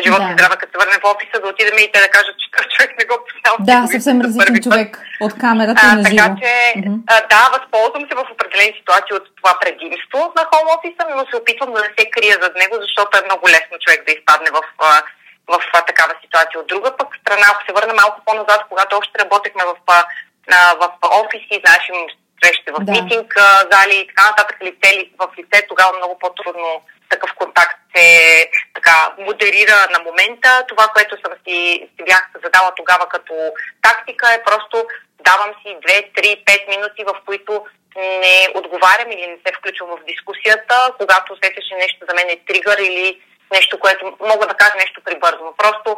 живот 0.03 0.21
да. 0.21 0.29
и 0.29 0.33
здраве, 0.33 0.55
като 0.59 0.71
се 0.71 0.79
върне 0.81 0.97
в 1.03 1.09
офиса, 1.13 1.41
да 1.41 1.47
отидем 1.51 1.77
и 1.79 1.91
те 1.93 1.99
да 2.05 2.09
кажат, 2.17 2.35
че 2.41 2.47
този 2.55 2.69
човек 2.75 2.91
не 2.99 3.05
го 3.09 3.15
познава. 3.27 3.57
Да, 3.69 3.77
съвсем 3.95 4.17
различен 4.25 4.63
човек 4.67 4.89
от 5.25 5.33
камерата 5.43 5.81
а, 5.83 5.95
на 5.95 6.03
живо. 6.09 6.27
Така 6.27 6.41
че, 6.41 6.53
mm-hmm. 6.77 6.97
а, 7.13 7.15
да, 7.33 7.43
възползвам 7.55 8.03
се 8.07 8.15
в 8.19 8.31
определени 8.35 8.73
ситуации 8.79 9.13
от 9.19 9.25
това 9.39 9.53
предимство 9.61 10.19
на 10.37 10.43
хоум 10.49 10.67
офиса, 10.75 11.01
но 11.07 11.23
се 11.29 11.35
опитвам 11.41 11.69
да 11.73 11.79
не 11.85 11.91
се 11.97 12.03
крия 12.15 12.35
зад 12.41 12.53
него, 12.61 12.75
защото 12.85 13.11
е 13.17 13.27
много 13.27 13.43
лесно 13.53 13.81
човек 13.83 13.99
да 14.05 14.11
изпадне 14.17 14.49
в 14.57 14.61
а, 14.87 14.89
в 15.47 15.59
такава 15.87 16.13
ситуация. 16.21 16.59
От 16.59 16.67
друга 16.67 16.97
пък 16.97 17.15
страна, 17.21 17.45
ако 17.49 17.65
се 17.65 17.73
върна 17.73 17.93
малко 17.93 18.21
по-назад, 18.25 18.61
когато 18.69 18.97
още 18.97 19.19
работехме 19.19 19.63
в, 19.65 19.75
в 20.81 20.89
офиси, 21.21 21.61
знаеш, 21.65 21.85
срещи 22.43 22.71
в 22.71 22.79
да. 22.79 22.91
митинг, 22.91 23.33
зали 23.71 23.95
и 23.99 24.07
така 24.07 24.23
нататък, 24.29 24.57
лице, 24.63 25.09
в 25.19 25.29
лице, 25.39 25.67
тогава 25.69 25.97
много 25.97 26.19
по-трудно 26.19 26.81
такъв 27.09 27.29
контакт 27.35 27.79
се 27.95 28.07
така 28.73 29.13
модерира 29.17 29.87
на 29.93 29.99
момента. 29.99 30.65
Това, 30.67 30.87
което 30.87 31.15
съм 31.23 31.33
си, 31.47 31.89
си 31.95 32.01
бях 32.05 32.29
задала 32.43 32.71
тогава 32.75 33.09
като 33.09 33.33
тактика 33.81 34.33
е 34.33 34.43
просто 34.43 34.87
давам 35.25 35.51
си 35.61 35.67
2, 35.67 36.21
3, 36.21 36.43
5 36.43 36.69
минути, 36.69 37.03
в 37.03 37.15
които 37.25 37.65
не 37.95 38.47
отговарям 38.55 39.11
или 39.11 39.27
не 39.27 39.37
се 39.45 39.53
включвам 39.57 39.89
в 39.89 40.05
дискусията, 40.07 40.75
когато 40.99 41.33
усетя, 41.33 41.61
че 41.69 41.75
нещо 41.75 42.05
за 42.09 42.15
мен 42.15 42.29
е 42.29 42.43
тригър 42.47 42.77
или 42.77 43.21
нещо, 43.51 43.79
което 43.79 44.17
мога 44.19 44.47
да 44.47 44.53
кажа 44.53 44.75
нещо 44.75 45.01
прибързано. 45.05 45.53
Просто 45.57 45.97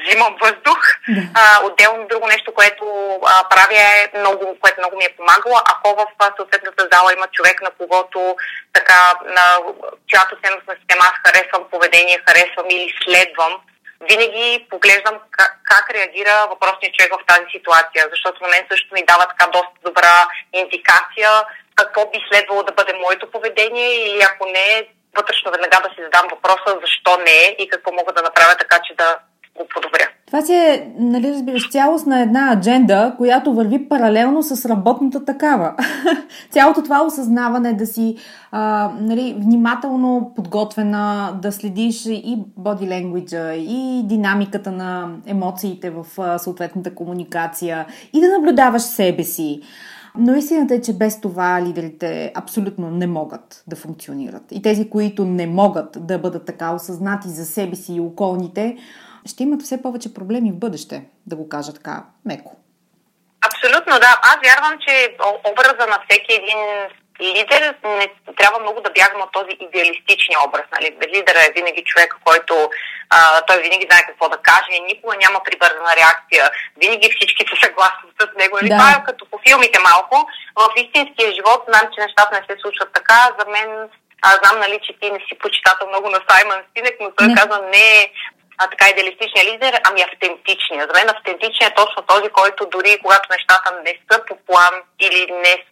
взимам 0.00 0.36
въздух. 0.42 0.80
Да. 1.08 1.22
А, 1.34 1.66
отделно 1.66 2.08
друго 2.08 2.26
нещо, 2.26 2.54
което 2.54 2.84
а, 3.26 3.48
правя 3.48 3.80
е 3.80 4.18
много, 4.18 4.56
което 4.60 4.80
много 4.80 4.96
ми 4.96 5.04
е 5.04 5.16
помагало. 5.16 5.56
Ако 5.72 5.94
в 5.94 6.06
съответната 6.36 6.88
зала 6.92 7.12
има 7.12 7.26
човек, 7.26 7.62
на 7.62 7.70
когото 7.70 8.36
така, 8.72 9.00
на 9.24 9.46
чиято 10.08 10.36
ценностна 10.44 10.74
система 10.78 11.04
аз 11.10 11.16
харесвам 11.24 11.64
поведение, 11.70 12.22
харесвам 12.28 12.66
или 12.70 12.94
следвам, 13.04 13.52
винаги 14.00 14.66
поглеждам 14.70 15.16
как, 15.30 15.52
как 15.64 15.90
реагира 15.90 16.46
въпросният 16.50 16.94
човек 16.94 17.12
в 17.14 17.26
тази 17.26 17.46
ситуация, 17.52 18.02
защото 18.10 18.42
на 18.42 18.48
мен 18.48 18.66
също 18.70 18.94
ми 18.94 19.04
дава 19.04 19.26
така 19.26 19.46
доста 19.46 19.76
добра 19.84 20.28
индикация 20.52 21.30
какво 21.76 22.10
би 22.10 22.18
следвало 22.28 22.62
да 22.62 22.72
бъде 22.72 22.92
моето 22.92 23.30
поведение 23.30 23.88
или 23.94 24.22
ако 24.22 24.46
не, 24.46 24.86
вътрешно 25.16 25.50
веднага 25.50 25.78
да 25.84 25.90
си 25.94 26.00
задам 26.06 26.26
въпроса 26.34 26.70
защо 26.84 27.12
не 27.28 27.40
и 27.62 27.68
какво 27.68 27.92
мога 27.92 28.12
да 28.12 28.22
направя 28.22 28.54
така, 28.62 28.78
че 28.86 28.94
да 29.02 29.08
го 29.58 29.66
подобря. 29.74 30.08
Това 30.26 30.42
си 30.42 30.54
е, 30.54 30.92
нали, 30.98 31.30
разбираш, 31.30 31.70
цялостна 31.70 32.20
една 32.20 32.52
адженда, 32.52 33.14
която 33.16 33.54
върви 33.54 33.88
паралелно 33.88 34.42
с 34.42 34.68
работната 34.68 35.24
такава. 35.24 35.74
Цялото 36.50 36.82
това 36.82 37.02
осъзнаване 37.02 37.72
да 37.72 37.86
си 37.86 38.16
а, 38.52 38.90
нали, 39.00 39.36
внимателно 39.38 40.32
подготвена, 40.36 41.32
да 41.42 41.52
следиш 41.52 42.06
и 42.06 42.38
body 42.60 42.82
language, 42.82 43.52
и 43.52 44.02
динамиката 44.06 44.72
на 44.72 45.08
емоциите 45.26 45.90
в 45.90 46.06
съответната 46.38 46.94
комуникация, 46.94 47.86
и 48.12 48.20
да 48.20 48.28
наблюдаваш 48.28 48.82
себе 48.82 49.22
си. 49.22 49.60
Но 50.18 50.34
истината 50.34 50.74
е, 50.74 50.80
че 50.80 50.92
без 50.92 51.20
това 51.20 51.62
лидерите 51.62 52.32
абсолютно 52.34 52.90
не 52.90 53.06
могат 53.06 53.64
да 53.66 53.76
функционират. 53.76 54.42
И 54.50 54.62
тези, 54.62 54.90
които 54.90 55.24
не 55.24 55.46
могат 55.46 56.06
да 56.06 56.18
бъдат 56.18 56.46
така 56.46 56.72
осъзнати 56.72 57.28
за 57.28 57.44
себе 57.44 57.76
си 57.76 57.94
и 57.94 58.00
околните, 58.00 58.76
ще 59.26 59.42
имат 59.42 59.62
все 59.62 59.82
повече 59.82 60.14
проблеми 60.14 60.52
в 60.52 60.58
бъдеще, 60.58 61.04
да 61.26 61.36
го 61.36 61.48
кажа 61.48 61.72
така 61.72 62.04
меко. 62.24 62.56
Абсолютно, 63.46 63.92
да. 63.92 64.20
Аз 64.22 64.36
вярвам, 64.44 64.78
че 64.86 65.16
образа 65.52 65.90
на 65.90 65.98
всеки 66.08 66.32
един 66.32 66.58
лидер 67.20 67.74
не 67.84 68.06
трябва 68.36 68.58
много 68.60 68.80
да 68.80 68.90
бягаме 68.90 69.22
от 69.22 69.32
този 69.32 69.52
идеалистичния 69.60 70.38
образ. 70.46 70.66
Нали? 70.72 70.96
Лидера 71.14 71.40
е 71.44 71.54
винаги 71.56 71.84
човек, 71.84 72.16
който 72.24 72.70
а, 73.10 73.40
той 73.40 73.62
винаги 73.62 73.86
знае 73.90 74.06
какво 74.06 74.28
да 74.28 74.36
каже, 74.36 74.80
никога 74.80 75.16
няма 75.16 75.40
прибързана 75.44 75.96
реакция, 76.00 76.50
винаги 76.76 77.14
всички 77.16 77.44
са 77.50 77.56
съгласни 77.64 78.10
с 78.20 78.26
него. 78.40 78.56
Нали? 78.56 78.68
Да. 78.68 78.76
Това 78.76 78.90
е 78.90 79.04
като 79.06 79.26
по 79.30 79.38
филмите 79.46 79.78
малко. 79.90 80.16
В 80.56 80.68
истинския 80.76 81.34
живот 81.34 81.60
знам, 81.68 81.84
че 81.92 82.04
нещата 82.04 82.30
не 82.36 82.46
се 82.46 82.60
случват 82.62 82.90
така. 82.92 83.18
За 83.38 83.44
мен 83.54 83.88
аз 84.22 84.38
знам, 84.42 84.60
нали, 84.60 84.78
че 84.82 84.92
ти 85.00 85.10
не 85.10 85.20
си 85.28 85.38
почитател 85.38 85.88
много 85.88 86.08
на 86.10 86.20
Саймън 86.28 86.60
Синек, 86.70 86.96
но 87.00 87.10
той 87.16 87.26
не. 87.26 87.34
казва 87.34 87.58
не 87.74 88.12
а, 88.58 88.70
така 88.70 88.88
идеалистичния 88.88 89.44
лидер, 89.52 89.80
ами 89.88 90.02
автентичния. 90.02 90.86
За 90.86 90.92
мен 90.98 91.08
автентичният 91.16 91.72
е 91.72 91.80
точно 91.80 92.02
този, 92.02 92.28
който 92.28 92.66
дори 92.66 92.98
когато 93.02 93.32
нещата 93.32 93.68
не 93.84 93.94
са 94.10 94.24
по 94.28 94.36
план 94.46 94.74
или 95.00 95.32
не, 95.32 95.64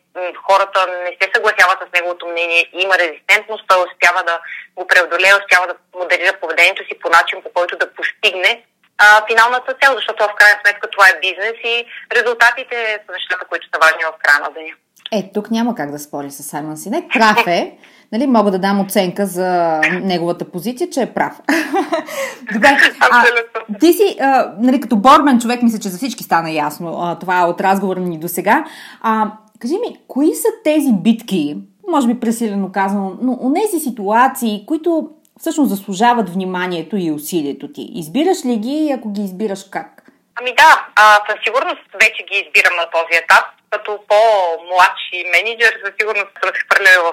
хората 0.47 0.81
не 1.07 1.13
се 1.21 1.27
съгласяват 1.35 1.79
с 1.81 1.93
неговото 1.95 2.27
мнение, 2.27 2.71
има 2.73 2.95
резистентност, 2.99 3.65
той 3.69 3.79
успява 3.87 4.21
да 4.31 4.35
го 4.77 4.87
преодолее, 4.87 5.41
успява 5.41 5.67
да 5.67 5.75
моделира 6.01 6.41
поведението 6.41 6.83
си 6.85 6.99
по 7.03 7.09
начин, 7.09 7.43
по 7.43 7.51
който 7.57 7.79
да 7.79 7.93
постигне 7.95 8.53
а, 8.99 9.07
финалната 9.29 9.75
цел, 9.83 9.93
защото 9.95 10.25
в 10.25 10.35
крайна 10.39 10.59
сметка 10.61 10.91
това 10.91 11.07
е 11.09 11.21
бизнес 11.27 11.57
и 11.65 11.75
резултатите 12.17 12.77
са 13.07 13.13
нещата, 13.13 13.45
които 13.51 13.67
са 13.67 13.79
важни 13.85 14.03
в 14.05 14.19
края 14.23 14.41
на 14.41 14.51
деня. 14.51 14.75
Е, 15.13 15.31
тук 15.35 15.51
няма 15.51 15.75
как 15.75 15.91
да 15.91 15.99
спори 15.99 16.31
с 16.31 16.43
Саймон 16.43 16.77
Синек. 16.77 17.05
Прав 17.13 17.47
е. 17.47 17.73
нали, 18.13 18.27
мога 18.27 18.51
да 18.51 18.59
дам 18.59 18.81
оценка 18.81 19.27
за 19.27 19.81
неговата 20.03 20.51
позиция, 20.51 20.91
че 20.91 21.03
е 21.03 21.15
прав. 21.15 21.33
Добре, 22.53 22.79
а, 23.01 23.25
ти 23.81 23.93
си, 23.93 24.17
а, 24.21 24.53
нали, 24.59 24.81
като 24.81 24.97
бормен 24.97 25.41
човек, 25.41 25.63
мисля, 25.63 25.79
че 25.79 25.89
за 25.89 25.97
всички 25.97 26.25
стана 26.25 26.51
ясно 26.51 26.99
а, 27.01 27.19
това 27.19 27.47
от 27.47 27.61
разговора 27.61 28.01
ни 28.01 28.19
до 28.19 28.29
сега. 28.29 28.65
А, 29.03 29.33
кажи 29.65 29.79
ми, 29.79 29.97
кои 30.09 30.35
са 30.35 30.49
тези 30.65 30.93
битки, 30.93 31.57
може 31.89 32.07
би 32.09 32.21
пресилено 32.21 32.73
казано, 32.73 33.17
но 33.23 33.33
у 33.41 33.49
нези 33.49 33.79
ситуации, 33.79 34.65
които 34.67 35.11
всъщност 35.41 35.71
заслужават 35.71 36.31
вниманието 36.31 36.97
и 36.97 37.11
усилието 37.11 37.73
ти? 37.73 37.89
Избираш 37.95 38.45
ли 38.45 38.57
ги 38.57 38.77
и 38.87 38.93
ако 38.93 39.13
ги 39.13 39.21
избираш 39.21 39.65
как? 39.71 39.89
Ами 40.41 40.55
да, 40.55 40.87
а, 40.97 41.03
със 41.29 41.39
сигурност 41.45 41.85
вече 42.03 42.23
ги 42.29 42.37
избирам 42.45 42.77
на 42.77 42.87
този 42.91 43.15
етап 43.23 43.45
като 43.71 43.99
по-младши 44.09 45.19
менеджер, 45.35 45.73
със 45.85 45.93
сигурност 46.01 46.33
се 46.43 46.61
хвърляли 46.65 46.99
в 47.07 47.13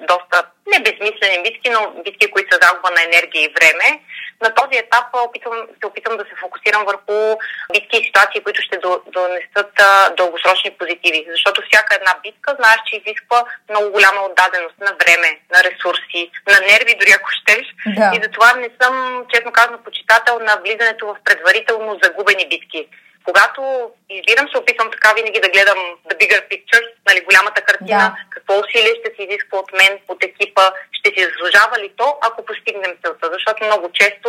доста 0.00 0.38
не 0.72 0.78
безмислени 0.80 1.42
битки, 1.42 1.70
но 1.70 2.02
битки, 2.04 2.30
които 2.30 2.54
са 2.54 2.58
загуба 2.62 2.90
на 2.90 3.02
енергия 3.02 3.42
и 3.44 3.54
време. 3.58 4.00
На 4.42 4.54
този 4.54 4.76
етап 4.78 5.06
опитвам, 5.12 5.58
се 5.80 5.86
опитвам 5.86 6.16
да 6.16 6.24
се 6.24 6.40
фокусирам 6.40 6.84
върху 6.84 7.38
битки 7.72 7.96
и 7.98 8.06
ситуации, 8.06 8.40
които 8.40 8.62
ще 8.62 8.78
донесат 9.16 9.72
дългосрочни 10.16 10.70
позитиви. 10.70 11.26
Защото 11.30 11.62
всяка 11.62 11.94
една 11.94 12.14
битка, 12.22 12.56
знаеш, 12.60 12.80
че 12.86 12.96
изисква 12.96 13.44
много 13.70 13.90
голяма 13.90 14.20
отдаденост 14.20 14.78
на 14.80 14.92
време, 15.00 15.30
на 15.54 15.58
ресурси, 15.64 16.30
на 16.52 16.58
нерви, 16.68 16.98
дори 17.00 17.12
ако 17.16 17.30
щеш. 17.30 17.64
Да. 17.86 18.12
И 18.14 18.20
затова 18.22 18.54
не 18.54 18.70
съм, 18.80 19.24
честно 19.32 19.52
казано, 19.52 19.78
почитател 19.84 20.38
на 20.38 20.56
влизането 20.64 21.06
в 21.06 21.16
предварително 21.24 21.98
загубени 22.02 22.48
битки 22.48 22.88
когато 23.28 23.62
избирам, 24.18 24.48
се 24.48 24.58
опитвам 24.58 24.88
така 24.90 25.10
винаги 25.12 25.40
да 25.40 25.52
гледам 25.54 25.80
the 26.08 26.14
bigger 26.20 26.42
picture, 26.50 26.84
нали, 27.08 27.26
голямата 27.28 27.60
картина, 27.68 28.04
да. 28.06 28.16
какво 28.30 28.52
усилие 28.60 28.94
ще 29.00 29.08
се 29.14 29.22
изисква 29.22 29.58
от 29.58 29.70
мен, 29.80 29.92
от 30.08 30.24
екипа, 30.24 30.64
ще 30.98 31.08
си 31.10 31.26
заслужава 31.28 31.76
ли 31.82 31.88
то, 31.96 32.08
ако 32.26 32.44
постигнем 32.44 32.92
целта. 33.02 33.30
Защото 33.32 33.64
много 33.64 33.86
често 33.92 34.28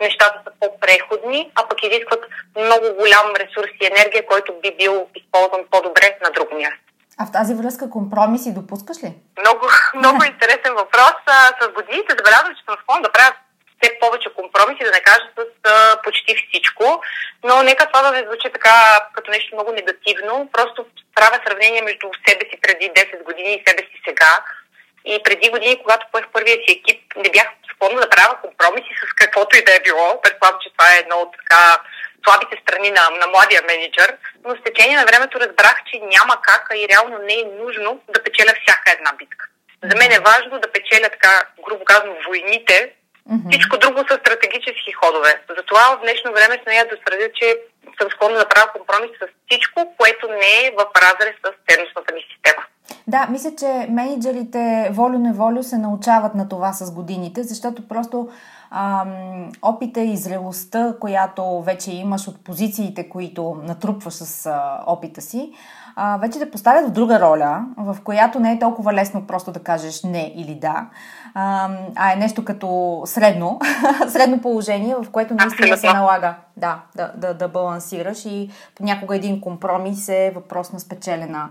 нещата 0.00 0.36
са 0.44 0.50
по-преходни, 0.60 1.50
а 1.54 1.68
пък 1.68 1.78
изискват 1.82 2.22
много 2.64 2.86
голям 3.00 3.28
ресурс 3.42 3.72
и 3.80 3.86
енергия, 3.92 4.26
който 4.26 4.60
би 4.62 4.70
бил 4.80 4.94
използван 5.20 5.62
по-добре 5.70 6.18
на 6.24 6.30
друго 6.30 6.54
място. 6.62 6.88
А 7.20 7.26
в 7.26 7.32
тази 7.32 7.54
връзка 7.54 7.90
компромиси 7.90 8.54
допускаш 8.54 8.96
ли? 9.04 9.10
Много, 9.40 9.64
много 10.00 10.24
интересен 10.24 10.74
въпрос. 10.82 11.16
С 11.60 11.68
годините 11.76 12.16
забелязвам, 12.18 12.54
че 12.56 12.64
съм 12.64 12.76
склонна 12.82 13.02
да 13.02 13.12
правя 13.12 13.32
все 13.82 13.98
повече 14.00 14.28
компромиси, 14.38 14.84
да 14.84 14.90
не 14.90 15.02
кажа 15.08 15.26
с 15.36 15.57
почти 16.04 16.36
всичко, 16.36 17.02
но 17.44 17.62
нека 17.62 17.86
това 17.86 18.02
да 18.02 18.10
не 18.12 18.26
звучи 18.26 18.48
така 18.52 18.74
като 19.14 19.30
нещо 19.30 19.54
много 19.54 19.72
негативно. 19.72 20.50
Просто 20.52 20.86
правя 21.14 21.40
сравнение 21.46 21.82
между 21.82 22.08
себе 22.28 22.44
си 22.50 22.60
преди 22.62 22.90
10 22.90 23.22
години 23.22 23.54
и 23.54 23.64
себе 23.66 23.82
си 23.82 24.02
сега. 24.08 24.44
И 25.04 25.22
преди 25.22 25.50
години, 25.50 25.82
когато 25.82 26.06
поех 26.12 26.24
първия 26.32 26.56
си 26.56 26.72
екип, 26.76 27.02
не 27.16 27.30
бях 27.30 27.48
склонна 27.74 28.00
да 28.00 28.10
правя 28.10 28.40
компромиси 28.42 28.92
с 29.02 29.14
каквото 29.14 29.56
и 29.56 29.64
да 29.64 29.74
е 29.74 29.80
било. 29.80 30.20
Предполагам, 30.22 30.60
че 30.62 30.72
това 30.72 30.94
е 30.94 30.98
едно 30.98 31.16
от 31.16 31.32
така 31.36 31.78
слабите 32.24 32.62
страни 32.62 32.90
на, 32.90 33.10
на 33.20 33.26
младия 33.26 33.62
менеджер, 33.62 34.16
но 34.44 34.56
с 34.56 34.62
течение 34.64 34.96
на 34.96 35.04
времето 35.04 35.40
разбрах, 35.40 35.76
че 35.86 35.98
няма 35.98 36.42
как, 36.42 36.68
и 36.74 36.88
реално 36.88 37.18
не 37.18 37.34
е 37.34 37.50
нужно 37.62 38.00
да 38.08 38.24
печеля 38.24 38.52
всяка 38.62 38.92
една 38.92 39.12
битка. 39.18 39.46
За 39.82 39.96
мен 39.96 40.12
е 40.12 40.24
важно 40.30 40.58
да 40.58 40.72
печеля 40.72 41.08
така, 41.08 41.42
грубо 41.64 41.84
казано, 41.84 42.14
войните, 42.26 42.92
Mm-hmm. 43.30 43.50
Всичко 43.50 43.78
друго 43.78 43.98
са 44.08 44.14
стратегически 44.22 44.92
ходове. 45.00 45.32
Затова 45.58 45.82
в 45.92 46.00
днешно 46.04 46.32
време 46.32 46.62
смея 46.62 46.84
да 46.90 47.00
твърдя, 47.00 47.28
че 47.38 47.46
съм 47.98 48.08
склонна 48.10 48.38
да 48.38 48.48
правя 48.48 48.68
компромис 48.76 49.10
с 49.20 49.24
всичко, 49.46 49.94
което 49.98 50.24
не 50.42 50.52
е 50.62 50.74
в 50.78 50.82
разрез 51.04 51.34
с 51.44 51.48
ценностната 51.68 52.14
ми 52.14 52.22
система. 52.32 52.62
Да, 53.06 53.26
мисля, 53.30 53.50
че 53.58 53.86
менеджерите 53.90 54.90
волю-неволю 54.92 55.62
се 55.62 55.78
научават 55.78 56.34
на 56.34 56.48
това 56.48 56.72
с 56.72 56.94
годините, 56.94 57.42
защото 57.42 57.88
просто 57.88 58.28
ам, 58.70 59.52
опита 59.62 60.00
и 60.00 60.16
зрелостта, 60.16 60.94
която 61.00 61.62
вече 61.62 61.90
имаш 61.90 62.28
от 62.28 62.44
позициите, 62.44 63.08
които 63.08 63.56
натрупваш 63.62 64.14
с 64.14 64.46
а, 64.46 64.82
опита 64.86 65.20
си, 65.20 65.52
а, 65.96 66.18
вече 66.18 66.38
те 66.38 66.50
поставят 66.50 66.88
в 66.88 66.92
друга 66.92 67.20
роля, 67.20 67.64
в 67.76 67.96
която 68.04 68.40
не 68.40 68.52
е 68.52 68.58
толкова 68.58 68.92
лесно 68.92 69.26
просто 69.26 69.52
да 69.52 69.62
кажеш 69.62 70.02
не 70.02 70.32
или 70.36 70.54
да, 70.54 70.86
а, 71.34 71.70
а 71.96 72.12
е 72.12 72.16
нещо 72.16 72.44
като 72.44 73.02
средно, 73.04 73.60
средно 74.08 74.40
положение, 74.40 74.94
в 75.02 75.10
което 75.10 75.34
наистина 75.34 75.76
се 75.76 75.92
налага 75.92 76.34
да, 76.56 76.80
да, 76.96 77.12
да, 77.16 77.34
да 77.34 77.48
балансираш 77.48 78.24
и 78.24 78.50
понякога 78.74 79.16
един 79.16 79.40
компромис 79.40 80.08
е 80.08 80.32
въпрос 80.34 80.72
на 80.72 80.80
спечелена 80.80 81.48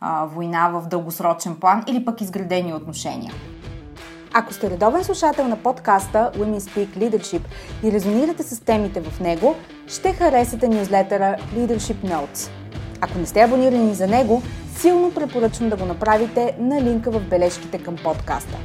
а, 0.00 0.24
война 0.24 0.68
в 0.68 0.88
дългосрочен 0.88 1.56
план 1.56 1.84
или 1.86 2.04
пък 2.04 2.20
изградени 2.20 2.74
отношения. 2.74 3.32
Ако 4.32 4.52
сте 4.52 4.70
редовен 4.70 5.04
слушател 5.04 5.48
на 5.48 5.56
подкаста 5.56 6.30
Women 6.36 6.58
Speak 6.58 6.88
Leadership 6.88 7.42
и 7.82 7.92
резонирате 7.92 8.42
с 8.42 8.60
темите 8.60 9.00
в 9.00 9.20
него, 9.20 9.54
ще 9.86 10.12
харесате 10.12 10.68
нюзлетъра 10.68 11.36
Leadership 11.54 11.96
Notes. 11.96 12.50
Ако 13.00 13.18
не 13.18 13.26
сте 13.26 13.40
абонирани 13.40 13.94
за 13.94 14.06
него, 14.06 14.42
силно 14.76 15.14
препоръчвам 15.14 15.68
да 15.68 15.76
го 15.76 15.84
направите 15.84 16.56
на 16.58 16.82
линка 16.82 17.10
в 17.10 17.20
бележките 17.20 17.78
към 17.78 17.96
подкаста. 18.04 18.56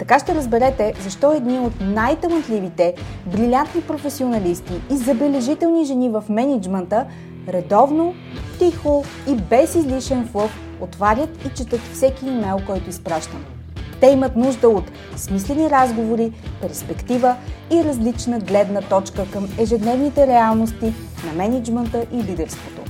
Така 0.00 0.18
ще 0.18 0.34
разберете 0.34 0.92
защо 1.02 1.32
едни 1.32 1.58
от 1.58 1.72
най-талантливите, 1.80 2.94
брилянтни 3.26 3.80
професионалисти 3.82 4.72
и 4.90 4.96
забележителни 4.96 5.84
жени 5.84 6.08
в 6.08 6.24
менеджмента 6.28 7.06
редовно, 7.48 8.14
тихо 8.58 9.04
и 9.28 9.34
без 9.34 9.74
излишен 9.74 10.28
флъв 10.28 10.60
отварят 10.80 11.44
и 11.46 11.48
четат 11.56 11.80
всеки 11.80 12.26
имейл, 12.26 12.56
който 12.66 12.90
изпращам. 12.90 13.44
Те 14.00 14.06
имат 14.06 14.36
нужда 14.36 14.68
от 14.68 14.84
смислени 15.16 15.70
разговори, 15.70 16.32
перспектива 16.62 17.36
и 17.70 17.84
различна 17.84 18.38
гледна 18.38 18.80
точка 18.80 19.30
към 19.32 19.48
ежедневните 19.58 20.26
реалности 20.26 20.94
на 21.26 21.32
менеджмента 21.32 22.06
и 22.12 22.16
лидерството. 22.16 22.89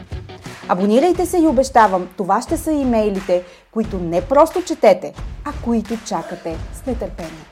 Абонирайте 0.69 1.25
се 1.25 1.37
и 1.37 1.47
обещавам, 1.47 2.09
това 2.17 2.41
ще 2.41 2.57
са 2.57 2.71
имейлите, 2.71 3.43
които 3.71 3.99
не 3.99 4.27
просто 4.27 4.63
четете, 4.63 5.13
а 5.45 5.51
които 5.63 5.97
чакате 6.05 6.57
с 6.73 6.85
нетърпение. 6.85 7.45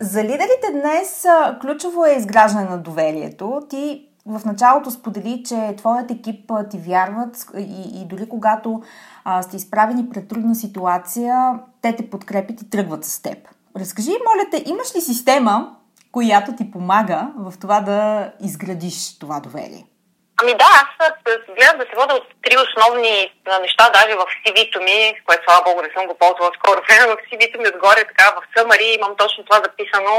За 0.00 0.22
лидерите 0.22 0.72
днес 0.72 1.26
ключово 1.60 2.04
е 2.04 2.10
изграждане 2.10 2.70
на 2.70 2.78
доверието. 2.78 3.60
Ти 3.70 4.08
в 4.26 4.44
началото 4.44 4.90
сподели, 4.90 5.42
че 5.46 5.74
твоят 5.76 6.10
екип 6.10 6.52
ти 6.70 6.78
вярват 6.78 7.46
и, 7.58 8.02
и 8.02 8.04
дори 8.04 8.28
когато 8.28 8.82
а, 9.24 9.42
сте 9.42 9.56
изправени 9.56 10.10
пред 10.10 10.28
трудна 10.28 10.54
ситуация, 10.54 11.60
те 11.82 11.96
те 11.96 12.10
подкрепят 12.10 12.62
и 12.62 12.70
тръгват 12.70 13.04
с 13.04 13.22
теб. 13.22 13.38
Разкажи, 13.76 14.10
моля 14.10 14.50
те, 14.50 14.70
имаш 14.70 14.96
ли 14.96 15.00
система, 15.00 15.76
която 16.14 16.50
ти 16.58 16.70
помага 16.74 17.20
в 17.46 17.52
това 17.62 17.78
да 17.80 17.98
изградиш 18.48 19.18
това 19.20 19.36
доверие? 19.46 19.84
Ами 20.40 20.52
да, 20.62 20.68
аз 20.82 20.90
гледам 21.56 21.78
да 21.78 21.86
се 21.88 21.96
вода 22.00 22.14
от 22.14 22.26
три 22.44 22.54
основни 22.64 23.16
неща, 23.60 23.84
даже 23.98 24.14
в 24.22 24.26
CV-то 24.42 24.78
ми, 24.88 24.98
което 25.26 25.44
слава 25.44 25.62
богу 25.68 25.80
не 25.82 25.90
съм 25.94 26.06
го 26.06 26.18
ползвала 26.18 26.50
скоро 26.58 26.78
време, 26.86 27.12
в 27.12 27.24
CV-то 27.26 27.56
ми 27.60 27.68
отгоре 27.68 28.02
така 28.10 28.26
в 28.36 28.40
съмари 28.56 28.88
имам 28.98 29.14
точно 29.22 29.44
това 29.44 29.58
записано, 29.66 30.14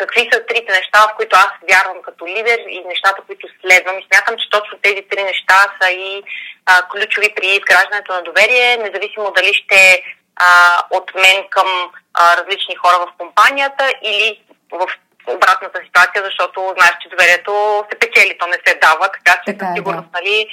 какви 0.00 0.22
са 0.32 0.38
трите 0.48 0.70
неща, 0.78 0.98
в 1.00 1.16
които 1.16 1.36
аз 1.44 1.52
вярвам 1.70 2.02
като 2.06 2.22
лидер 2.34 2.58
и 2.68 2.78
нещата, 2.92 3.22
които 3.26 3.46
следвам. 3.60 3.98
И 3.98 4.06
смятам, 4.08 4.34
че 4.40 4.50
точно 4.56 4.74
тези 4.82 5.02
три 5.10 5.22
неща 5.30 5.58
са 5.78 5.88
и 5.90 6.22
а, 6.66 6.72
ключови 6.90 7.28
при 7.36 7.46
изграждането 7.46 8.12
на 8.12 8.22
доверие, 8.22 8.76
независимо 8.76 9.36
дали 9.36 9.52
ще 9.54 10.02
а, 10.36 10.50
от 10.90 11.14
мен 11.14 11.38
към 11.50 11.68
а, 12.14 12.36
различни 12.36 12.74
хора 12.76 12.96
в 13.06 13.12
компанията 13.18 13.84
или 14.02 14.40
в 14.72 14.86
обратната 15.26 15.80
ситуация, 15.86 16.24
защото 16.24 16.74
знаеш, 16.76 16.94
че 17.02 17.08
доверието 17.08 17.84
се 17.90 17.98
печели, 17.98 18.38
то 18.38 18.46
не 18.46 18.58
се 18.66 18.74
дава, 18.86 19.06
така 19.16 19.34
че 19.42 19.56
със 19.58 19.68
сигурност, 19.76 20.08
да. 20.12 20.18
нали, 20.18 20.48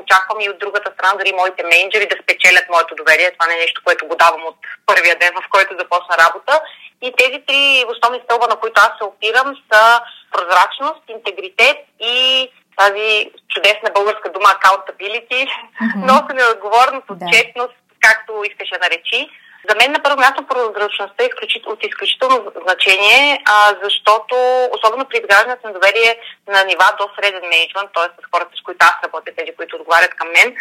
очаквам 0.00 0.40
и 0.40 0.50
от 0.50 0.58
другата 0.58 0.92
страна, 0.92 1.12
дори 1.18 1.32
моите 1.32 1.62
менеджери 1.62 2.06
да 2.06 2.16
спечелят 2.22 2.66
моето 2.68 2.94
доверие. 2.94 3.30
Това 3.30 3.46
не 3.46 3.54
е 3.54 3.64
нещо, 3.64 3.82
което 3.84 4.06
го 4.06 4.14
давам 4.16 4.44
от 4.46 4.58
първия 4.86 5.14
ден, 5.18 5.32
в 5.34 5.50
който 5.50 5.78
започна 5.78 6.14
работа. 6.24 6.60
И 7.02 7.12
тези 7.18 7.38
три 7.46 7.84
основни 7.92 8.20
стълба, 8.24 8.46
на 8.48 8.56
които 8.56 8.80
аз 8.86 8.92
се 8.98 9.04
опирам, 9.04 9.48
са 9.72 10.00
прозрачност, 10.32 11.02
интегритет 11.08 11.78
и 12.00 12.48
тази 12.76 13.30
чудесна 13.54 13.90
българска 13.94 14.32
дума 14.32 14.48
accountability, 14.56 15.40
mm-hmm. 15.46 16.04
носене 16.10 16.44
отговорност, 16.54 17.06
отчетност, 17.10 17.76
да. 17.88 17.94
както 18.00 18.44
искаш 18.44 18.68
да 18.68 18.78
наречи. 18.78 19.28
За 19.68 19.76
мен 19.76 19.92
на 19.92 20.02
първо 20.02 20.16
място 20.16 20.46
прозрачността 20.46 21.24
е 21.24 21.28
от 21.66 21.84
изключително 21.84 22.52
значение, 22.64 23.44
защото 23.82 24.34
особено 24.76 25.04
при 25.04 25.16
изграждането 25.18 25.66
на 25.66 25.72
доверие 25.72 26.18
на 26.48 26.64
нива 26.64 26.88
до 26.98 27.08
среден 27.16 27.48
менеджмент, 27.48 27.90
т.е. 27.94 28.08
с 28.22 28.30
хората, 28.32 28.50
с 28.58 28.62
които 28.62 28.86
аз 28.86 28.96
работя, 29.04 29.32
тези, 29.36 29.56
които 29.56 29.76
отговарят 29.76 30.14
към 30.14 30.28
мен, 30.28 30.56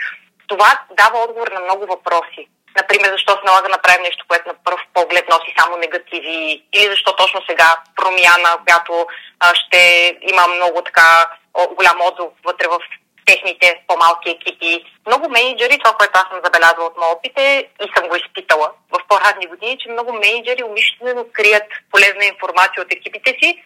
това 0.48 0.80
дава 0.92 1.20
отговор 1.20 1.48
на 1.52 1.60
много 1.60 1.86
въпроси. 1.86 2.48
Например, 2.76 3.12
защо 3.12 3.32
се 3.32 3.46
налага 3.46 3.68
да 3.68 3.76
направим 3.76 4.02
нещо, 4.04 4.26
което 4.28 4.48
на 4.48 4.56
първ 4.66 4.82
поглед 4.94 5.30
носи 5.30 5.56
само 5.60 5.78
негативи, 5.78 6.64
или 6.74 6.90
защо 6.90 7.16
точно 7.16 7.42
сега 7.50 7.76
промяна, 7.96 8.58
която 8.66 9.08
ще 9.54 9.82
има 10.22 10.48
много 10.48 10.82
така 10.82 11.30
голям 11.72 12.02
отзов 12.02 12.32
вътре 12.46 12.68
в 12.68 12.80
техните 13.26 13.84
по-малки 13.88 14.30
екипи. 14.30 14.86
Много 15.08 15.30
менеджери, 15.30 15.80
това, 15.80 15.94
което 15.98 16.20
аз 16.20 16.28
съм 16.30 16.42
забелязала 16.44 16.88
от 16.88 16.98
моят 16.98 17.18
опит 17.18 17.40
е, 17.40 17.68
и 17.84 17.88
съм 17.96 18.10
го 18.10 18.16
изпитала 18.16 18.72
в 18.92 19.00
по-ранни 19.08 19.48
години, 19.48 19.78
че 19.80 19.92
много 19.92 20.14
менеджери 20.14 20.64
умишлено 20.64 21.26
крият 21.34 21.68
полезна 21.92 22.26
информация 22.26 22.84
от 22.84 22.94
екипите 22.94 23.38
си, 23.42 23.64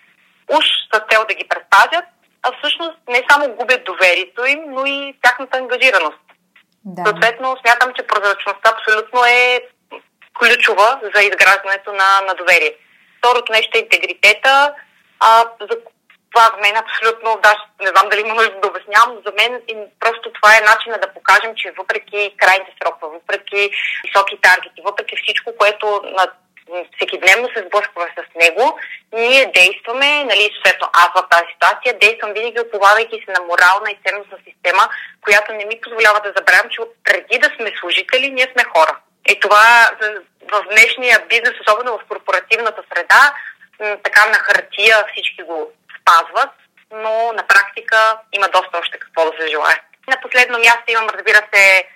уж 0.57 0.65
с 0.93 1.01
цел 1.09 1.25
да 1.29 1.33
ги 1.33 1.47
предпазят, 1.47 2.05
а 2.43 2.51
всъщност 2.57 2.97
не 3.07 3.21
само 3.29 3.55
губят 3.55 3.83
доверието 3.83 4.45
им, 4.45 4.59
но 4.67 4.85
и 4.85 5.13
тяхната 5.23 5.57
ангажираност. 5.57 6.25
Да. 6.85 7.03
Съответно, 7.05 7.57
смятам, 7.61 7.93
че 7.93 8.07
прозрачността 8.07 8.73
абсолютно 8.75 9.25
е 9.25 9.61
ключова 10.39 10.99
за 11.15 11.21
изграждането 11.21 11.91
на, 11.91 12.21
на 12.27 12.33
доверие. 12.33 12.75
Второто 13.17 13.51
нещо 13.51 13.77
е 13.77 13.81
интегритета, 13.81 14.73
а, 15.19 15.45
за 15.61 15.77
това 16.35 16.51
за 16.53 16.57
мен 16.61 16.75
абсолютно, 16.77 17.39
даже 17.43 17.63
не 17.81 17.87
знам 17.87 18.09
дали 18.09 18.21
има 18.21 18.33
нужда 18.33 18.59
да 18.61 18.67
обяснявам, 18.67 19.11
за 19.25 19.31
мен 19.39 19.61
просто 19.99 20.31
това 20.31 20.57
е 20.57 20.67
начина 20.71 20.97
да 20.97 21.13
покажем, 21.13 21.51
че 21.55 21.73
въпреки 21.77 22.35
крайните 22.37 22.71
срокове, 22.81 23.17
въпреки 23.17 23.69
високи 24.05 24.41
таргети, 24.41 24.81
въпреки 24.85 25.15
всичко, 25.17 25.55
което 25.57 26.01
на 26.17 26.27
всеки 26.95 27.17
дневно 27.17 27.47
се 27.49 27.65
сблъскваме 27.67 28.09
с 28.17 28.35
него, 28.43 28.79
ние 29.13 29.51
действаме, 29.59 30.23
нали, 30.23 30.51
съответно 30.53 30.87
аз 30.93 31.09
в 31.15 31.29
тази 31.29 31.45
ситуация, 31.53 31.99
действам 31.99 32.33
винаги 32.33 32.59
оповавайки 32.59 33.23
се 33.25 33.31
на 33.31 33.41
морална 33.49 33.91
и 33.91 33.99
ценностна 34.05 34.37
система, 34.47 34.83
която 35.21 35.53
не 35.53 35.65
ми 35.65 35.81
позволява 35.81 36.19
да 36.21 36.33
забравям, 36.37 36.69
че 36.69 36.81
преди 37.03 37.37
да 37.39 37.49
сме 37.55 37.71
служители, 37.79 38.29
ние 38.29 38.47
сме 38.53 38.63
хора. 38.73 38.95
И 39.29 39.39
това 39.39 39.65
в 40.53 40.65
днешния 40.71 41.25
бизнес, 41.29 41.53
особено 41.61 41.97
в 41.97 42.07
корпоративната 42.09 42.81
среда, 42.93 43.33
така 44.03 44.25
на 44.25 44.33
хартия 44.33 45.05
всички 45.11 45.43
го 45.43 45.71
спазват, 46.05 46.53
но 46.91 47.33
на 47.33 47.47
практика 47.47 48.17
има 48.33 48.47
доста 48.47 48.77
още 48.79 48.99
какво 48.99 49.31
да 49.31 49.37
се 49.39 49.47
желая. 49.47 49.81
На 50.07 50.21
последно 50.21 50.59
място 50.59 50.83
имам, 50.87 51.09
разбира 51.09 51.41
се, 51.53 51.87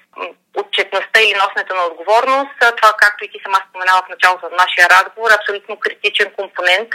отчетността 0.58 1.22
или 1.22 1.34
носенето 1.34 1.76
на 1.76 1.86
отговорност. 1.86 2.56
Това, 2.60 2.93
както 2.98 3.26
и 3.26 3.32
ти 3.32 3.39
сама 3.43 3.60
споменала 3.69 4.02
в 4.06 4.10
началото 4.10 4.50
на 4.50 4.56
нашия 4.56 4.88
разговор, 4.89 5.32
е 5.32 5.39
абсолютно 5.39 5.80
критичен 5.80 6.32
компонент, 6.38 6.89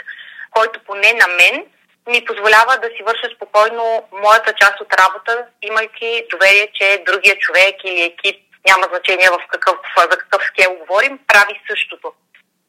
който 0.50 0.80
поне 0.86 1.12
на 1.12 1.28
мен 1.28 1.66
ми 2.06 2.24
позволява 2.24 2.78
да 2.78 2.88
си 2.88 3.02
върша 3.02 3.28
спокойно 3.36 4.08
моята 4.12 4.52
част 4.52 4.80
от 4.80 4.94
работа, 4.94 5.46
имайки 5.62 6.26
доверие, 6.30 6.68
че 6.74 7.02
другия 7.06 7.38
човек 7.38 7.74
или 7.84 8.02
екип, 8.02 8.40
няма 8.68 8.86
значение 8.90 9.28
в 9.30 9.38
какъв, 9.48 9.76
за 9.96 10.18
какъв 10.18 10.42
скел 10.44 10.74
говорим, 10.74 11.18
прави 11.26 11.60
същото. 11.70 12.12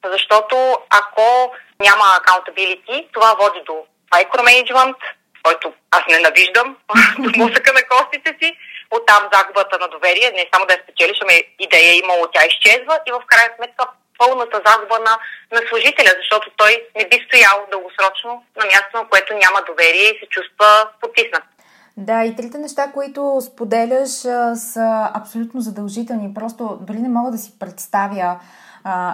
Защото 0.05 0.77
ако 0.89 1.55
няма 1.79 2.03
accountability, 2.03 3.07
това 3.13 3.35
води 3.39 3.61
до 3.65 3.85
микроменеджмент, 4.17 4.97
който 5.43 5.73
аз 5.91 6.03
ненавиждам, 6.09 6.77
до 7.23 7.29
мусъка 7.39 7.73
на 7.73 7.83
костите 7.91 8.29
си, 8.39 8.57
оттам 8.91 9.21
загубата 9.33 9.75
на 9.79 9.87
доверие, 9.87 10.31
не 10.31 10.49
само 10.53 10.65
да 10.65 10.73
я 10.73 10.83
спечелиш, 10.83 11.17
ами 11.21 11.37
идея 11.59 11.89
е 11.91 12.01
имало, 12.03 12.27
тя 12.33 12.41
изчезва 12.45 12.95
и 13.07 13.11
в 13.11 13.21
крайна 13.27 13.53
сметка 13.55 13.83
пълната 14.17 14.57
загуба 14.67 14.97
на, 15.07 15.13
на 15.55 15.61
служителя, 15.69 16.11
защото 16.21 16.51
той 16.57 16.71
не 16.97 17.09
би 17.09 17.17
стоял 17.25 17.57
дългосрочно 17.71 18.31
на 18.59 18.65
място, 18.65 18.93
на 18.97 19.07
което 19.11 19.33
няма 19.33 19.59
доверие 19.69 20.07
и 20.09 20.19
се 20.19 20.27
чувства 20.35 20.69
потиснат. 21.01 21.43
Да, 21.97 22.25
и 22.25 22.35
трите 22.35 22.57
неща, 22.57 22.91
които 22.93 23.41
споделяш, 23.41 24.09
са 24.55 25.11
абсолютно 25.13 25.61
задължителни. 25.61 26.33
Просто 26.33 26.77
дори 26.81 26.97
не 26.97 27.09
мога 27.09 27.31
да 27.31 27.37
си 27.37 27.59
представя 27.59 28.39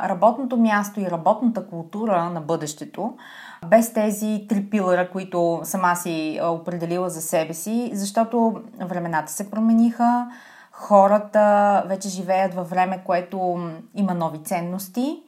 работното 0.10 0.58
място 0.58 1.00
и 1.00 1.12
работната 1.12 1.68
култура 1.70 2.24
на 2.24 2.42
бъдещето 2.42 3.18
без 3.67 3.93
тези 3.93 4.45
три 4.50 4.69
пилъра, 4.69 5.10
които 5.10 5.62
сама 5.63 5.95
си 5.95 6.39
определила 6.43 7.10
за 7.10 7.21
себе 7.21 7.54
си, 7.54 7.91
защото 7.93 8.62
времената 8.80 9.32
се 9.32 9.52
промениха, 9.52 10.28
хората 10.71 11.84
вече 11.88 12.10
живеят 12.10 12.54
във 12.54 12.69
време, 12.69 13.04
което 13.06 13.69
има 13.95 14.13
нови 14.13 14.43
ценности, 14.43 15.24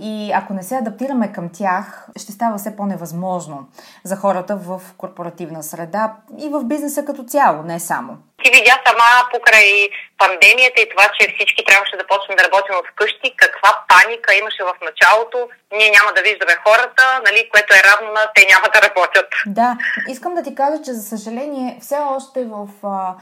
И 0.00 0.32
ако 0.34 0.52
не 0.52 0.62
се 0.62 0.76
адаптираме 0.76 1.32
към 1.32 1.48
тях, 1.52 2.08
ще 2.16 2.32
става 2.32 2.58
все 2.58 2.76
по-невъзможно 2.76 3.68
за 4.04 4.16
хората 4.16 4.56
в 4.56 4.80
корпоративна 4.96 5.62
среда 5.62 6.12
и 6.38 6.48
в 6.48 6.64
бизнеса 6.64 7.04
като 7.04 7.24
цяло, 7.24 7.62
не 7.62 7.80
само. 7.80 8.18
Ти 8.42 8.50
видя 8.50 8.76
сама 8.86 9.10
покрай 9.32 9.90
пандемията 10.18 10.78
и 10.80 10.90
това, 10.92 11.06
че 11.16 11.34
всички 11.34 11.64
трябваше 11.64 11.96
да 11.96 12.06
почнем 12.06 12.36
да 12.36 12.44
работим 12.44 12.76
от 12.80 12.86
вкъщи, 12.92 13.34
каква 13.36 13.70
паника 13.90 14.34
имаше 14.34 14.62
в 14.68 14.74
началото. 14.88 15.38
Ние 15.78 15.90
няма 15.96 16.10
да 16.16 16.22
виждаме 16.28 16.62
хората, 16.66 17.04
нали, 17.26 17.40
което 17.52 17.70
е 17.74 17.86
равно 17.88 18.08
на 18.18 18.24
те 18.34 18.42
няма 18.52 18.66
да 18.74 18.82
работят. 18.86 19.28
Да, 19.46 19.76
искам 20.08 20.34
да 20.34 20.42
ти 20.42 20.54
кажа, 20.54 20.82
че 20.84 20.92
за 20.92 21.02
съжаление 21.02 21.78
все 21.80 21.98
още 22.16 22.44
в 22.44 22.68
а, 22.82 23.14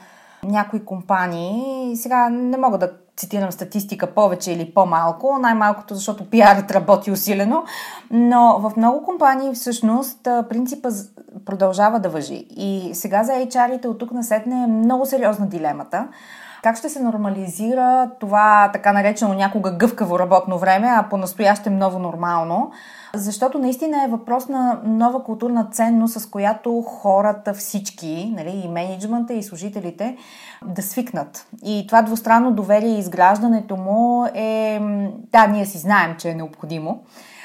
някои 0.42 0.84
компании, 0.84 1.96
сега 1.96 2.28
не 2.30 2.58
мога 2.58 2.78
да 2.78 3.07
цитирам 3.18 3.52
статистика 3.52 4.06
повече 4.06 4.52
или 4.52 4.72
по-малко, 4.74 5.38
най-малкото 5.40 5.94
защото 5.94 6.30
пиарът 6.30 6.70
работи 6.70 7.10
усилено, 7.10 7.64
но 8.10 8.58
в 8.58 8.76
много 8.76 9.04
компании 9.04 9.54
всъщност 9.54 10.22
принципа 10.22 10.88
продължава 11.46 12.00
да 12.00 12.08
въжи. 12.08 12.46
И 12.50 12.90
сега 12.92 13.24
за 13.24 13.32
HR-ите 13.32 13.86
от 13.86 13.98
тук 13.98 14.12
насетне 14.12 14.62
е 14.62 14.66
много 14.66 15.06
сериозна 15.06 15.46
дилемата. 15.46 16.08
Как 16.68 16.76
ще 16.76 16.88
се 16.88 17.02
нормализира 17.02 18.10
това 18.20 18.70
така 18.72 18.92
наречено 18.92 19.34
някога 19.34 19.70
гъвкаво 19.70 20.18
работно 20.18 20.58
време, 20.58 20.88
а 20.90 21.06
по-настоящем 21.10 21.78
ново 21.78 21.98
нормално? 21.98 22.70
Защото 23.14 23.58
наистина 23.58 24.04
е 24.04 24.08
въпрос 24.08 24.48
на 24.48 24.80
нова 24.84 25.24
културна 25.24 25.68
ценност, 25.72 26.20
с 26.20 26.26
която 26.26 26.82
хората 26.82 27.54
всички, 27.54 28.34
нали, 28.36 28.62
и 28.64 28.68
менеджмента, 28.68 29.32
и 29.32 29.42
служителите, 29.42 30.16
да 30.64 30.82
свикнат. 30.82 31.46
И 31.64 31.84
това 31.86 32.02
двустранно 32.02 32.52
доверие 32.52 32.94
и 32.94 32.98
изграждането 32.98 33.76
му 33.76 34.26
е... 34.34 34.80
Да, 35.32 35.46
ние 35.46 35.66
си 35.66 35.78
знаем, 35.78 36.16
че 36.18 36.30
е 36.30 36.34
необходимо, 36.34 37.02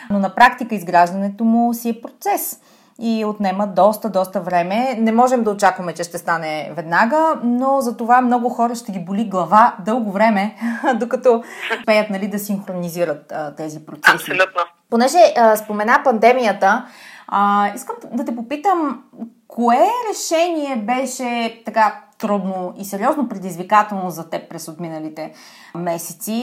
но 0.10 0.20
на 0.20 0.36
практика 0.36 0.76
изграждането 0.76 1.44
му 1.44 1.74
си 1.74 1.90
е 1.90 2.02
процес 2.02 2.60
и 3.00 3.26
отнема 3.26 3.68
доста, 3.68 4.10
доста 4.10 4.42
време. 4.42 4.96
Не 5.00 5.12
можем 5.12 5.44
да 5.44 5.52
очакваме, 5.52 5.94
че 5.94 6.04
ще 6.04 6.18
стане 6.18 6.72
веднага, 6.76 7.36
но 7.44 7.82
за 7.82 7.98
това 7.98 8.22
много 8.22 8.50
хора 8.50 8.76
ще 8.76 8.92
ги 8.92 9.00
боли 9.00 9.26
глава 9.26 9.76
дълго 9.86 10.12
време, 10.12 10.56
докато 10.96 11.44
успеят 11.80 12.10
нали, 12.10 12.28
да 12.28 12.40
синхронизират 12.40 13.32
а, 13.32 13.56
тези 13.56 13.86
процеси. 13.86 14.16
Абсолютно. 14.16 14.62
Понеже 14.90 15.18
а, 15.38 15.56
спомена 15.56 16.02
пандемията, 16.04 16.86
а, 17.28 17.72
искам 17.76 17.96
да 18.12 18.26
те 18.26 18.36
попитам, 18.36 19.04
кое 19.48 19.88
решение 20.12 20.76
беше 20.76 21.62
така 21.66 22.00
трудно 22.20 22.74
и 22.78 22.86
сериозно 22.86 23.30
предизвикателно 23.30 24.10
за 24.10 24.30
теб 24.30 24.50
през 24.50 24.68
отминалите 24.68 25.34
месеци 25.76 26.34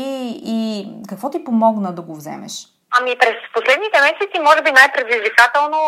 и 0.44 0.88
какво 1.08 1.30
ти 1.30 1.44
помогна 1.44 1.92
да 1.92 2.02
го 2.02 2.14
вземеш? 2.14 2.66
Ами 3.00 3.18
през 3.18 3.34
последните 3.54 4.00
месеци, 4.00 4.40
може 4.40 4.62
би 4.62 4.70
най-предизвикателно, 4.70 5.78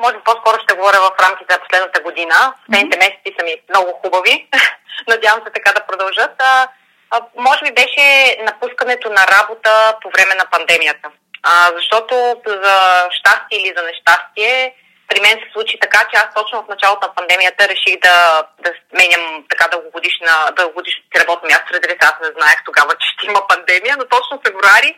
може 0.00 0.16
би 0.16 0.22
по-скоро 0.24 0.56
ще 0.62 0.74
говоря 0.74 1.00
в 1.00 1.20
рамките 1.24 1.54
на 1.54 1.60
последната 1.60 2.00
година. 2.02 2.54
Последните 2.66 2.98
mm-hmm. 2.98 3.00
месеци 3.00 3.36
са 3.38 3.44
ми 3.44 3.54
много 3.68 3.90
хубави. 4.02 4.48
Надявам 5.08 5.40
се 5.44 5.52
така 5.52 5.72
да 5.72 5.86
продължат. 5.86 6.34
А, 6.38 6.68
а, 7.10 7.20
може 7.36 7.60
би 7.64 7.72
беше 7.72 8.36
напускането 8.42 9.10
на 9.10 9.26
работа 9.26 9.96
по 10.02 10.10
време 10.10 10.34
на 10.34 10.46
пандемията. 10.50 11.08
А, 11.42 11.70
защото 11.76 12.14
за 12.46 13.08
щастие 13.10 13.58
или 13.58 13.74
за 13.76 13.82
нещастие, 13.82 14.74
при 15.08 15.20
мен 15.20 15.36
се 15.38 15.52
случи 15.52 15.78
така, 15.80 16.00
че 16.10 16.20
аз 16.22 16.34
точно 16.34 16.62
в 16.62 16.68
началото 16.68 17.06
на 17.06 17.14
пандемията 17.14 17.68
реших 17.68 17.96
да, 18.06 18.46
да 18.64 18.70
сменям 18.90 19.44
така 19.50 19.68
дългогодишна, 19.68 20.34
дългогодишно 20.56 21.02
работно 21.20 21.46
място. 21.48 21.72
Разбира 21.72 21.90
се, 21.90 22.08
аз 22.10 22.16
не 22.22 22.34
знаех 22.38 22.58
тогава, 22.64 22.92
че 23.00 23.06
ще 23.12 23.26
има 23.26 23.40
пандемия, 23.48 23.94
но 23.96 24.04
точно 24.04 24.38
в 24.38 24.44
февруари 24.46 24.90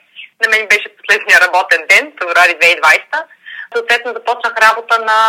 на 0.42 0.48
мен 0.48 0.68
беше 0.68 0.96
последния 0.96 1.40
работен 1.40 1.83
ден, 1.90 2.12
февруари 2.20 2.54
2020 2.59 3.24
съответно 3.74 4.12
започнах 4.12 4.55
работа 4.66 4.98
на, 4.98 5.20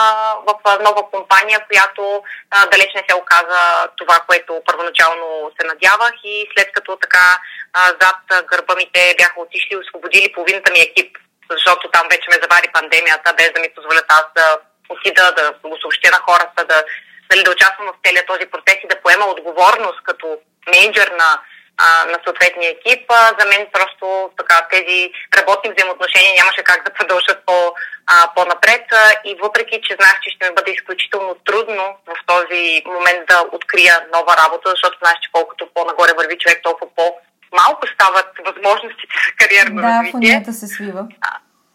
в 0.48 0.80
нова 0.84 1.10
компания, 1.12 1.60
която 1.68 2.24
а, 2.52 2.66
далеч 2.66 2.92
не 2.96 3.04
се 3.10 3.16
оказа 3.16 3.88
това, 3.98 4.20
което 4.28 4.62
първоначално 4.66 5.52
се 5.60 5.68
надявах. 5.68 6.14
И 6.24 6.50
след 6.54 6.72
като 6.72 6.98
така 6.98 7.40
а, 7.74 7.86
зад 8.02 8.46
гърба 8.52 8.76
ми 8.76 8.90
те 8.94 9.16
бяха 9.18 9.42
отишли 9.42 9.74
и 9.74 9.78
освободили 9.78 10.34
половината 10.34 10.72
ми 10.72 10.80
екип, 10.80 11.18
защото 11.50 11.92
там 11.92 12.08
вече 12.12 12.28
ме 12.30 12.42
завари 12.44 12.68
пандемията, 12.74 13.34
без 13.38 13.50
да 13.52 13.60
ми 13.62 13.70
позволят 13.76 14.06
аз 14.08 14.26
да 14.36 14.58
отида, 14.90 15.34
да 15.38 15.70
го 15.70 15.78
съобщя 15.82 16.12
на 16.12 16.22
хората, 16.28 16.66
да, 16.66 16.84
дали, 17.30 17.44
да 17.44 17.52
участвам 17.52 17.88
в 17.88 18.00
целият 18.06 18.28
този 18.28 18.46
процес 18.46 18.78
и 18.84 18.88
да 18.88 19.02
поема 19.02 19.26
отговорност 19.26 20.00
като 20.04 20.38
менеджер 20.74 21.08
на 21.08 21.40
а, 21.78 22.06
на 22.06 22.18
съответния 22.24 22.70
екип. 22.72 23.04
А, 23.10 23.22
за 23.40 23.46
мен 23.48 23.68
просто 23.74 24.30
така 24.38 24.68
тези 24.72 25.12
работни 25.38 25.72
взаимоотношения 25.72 26.34
нямаше 26.34 26.64
как 26.64 26.86
да 26.86 26.94
продължат 26.94 27.40
по, 27.46 27.74
а, 28.08 28.16
по-напред 28.36 28.86
а, 28.92 29.12
и 29.30 29.36
въпреки, 29.44 29.82
че 29.84 29.98
знах, 30.00 30.16
че 30.24 30.30
ще 30.30 30.50
ми 30.50 30.56
бъде 30.56 30.72
изключително 30.72 31.36
трудно 31.48 31.86
в 32.12 32.16
този 32.26 32.84
момент 32.86 33.22
да 33.28 33.46
открия 33.52 33.96
нова 34.14 34.34
работа, 34.44 34.70
защото 34.70 34.98
знаеш, 35.02 35.18
че 35.24 35.30
колкото 35.32 35.70
по-нагоре 35.74 36.12
върви 36.18 36.38
човек, 36.38 36.60
толкова 36.64 36.92
по-малко 36.96 37.88
стават 37.88 38.30
възможностите 38.48 39.16
за 39.26 39.32
кариерно 39.40 39.82
да, 39.82 39.88
развитие. 39.88 40.44
Да, 40.46 40.54
се 40.54 40.68
свива. 40.68 41.04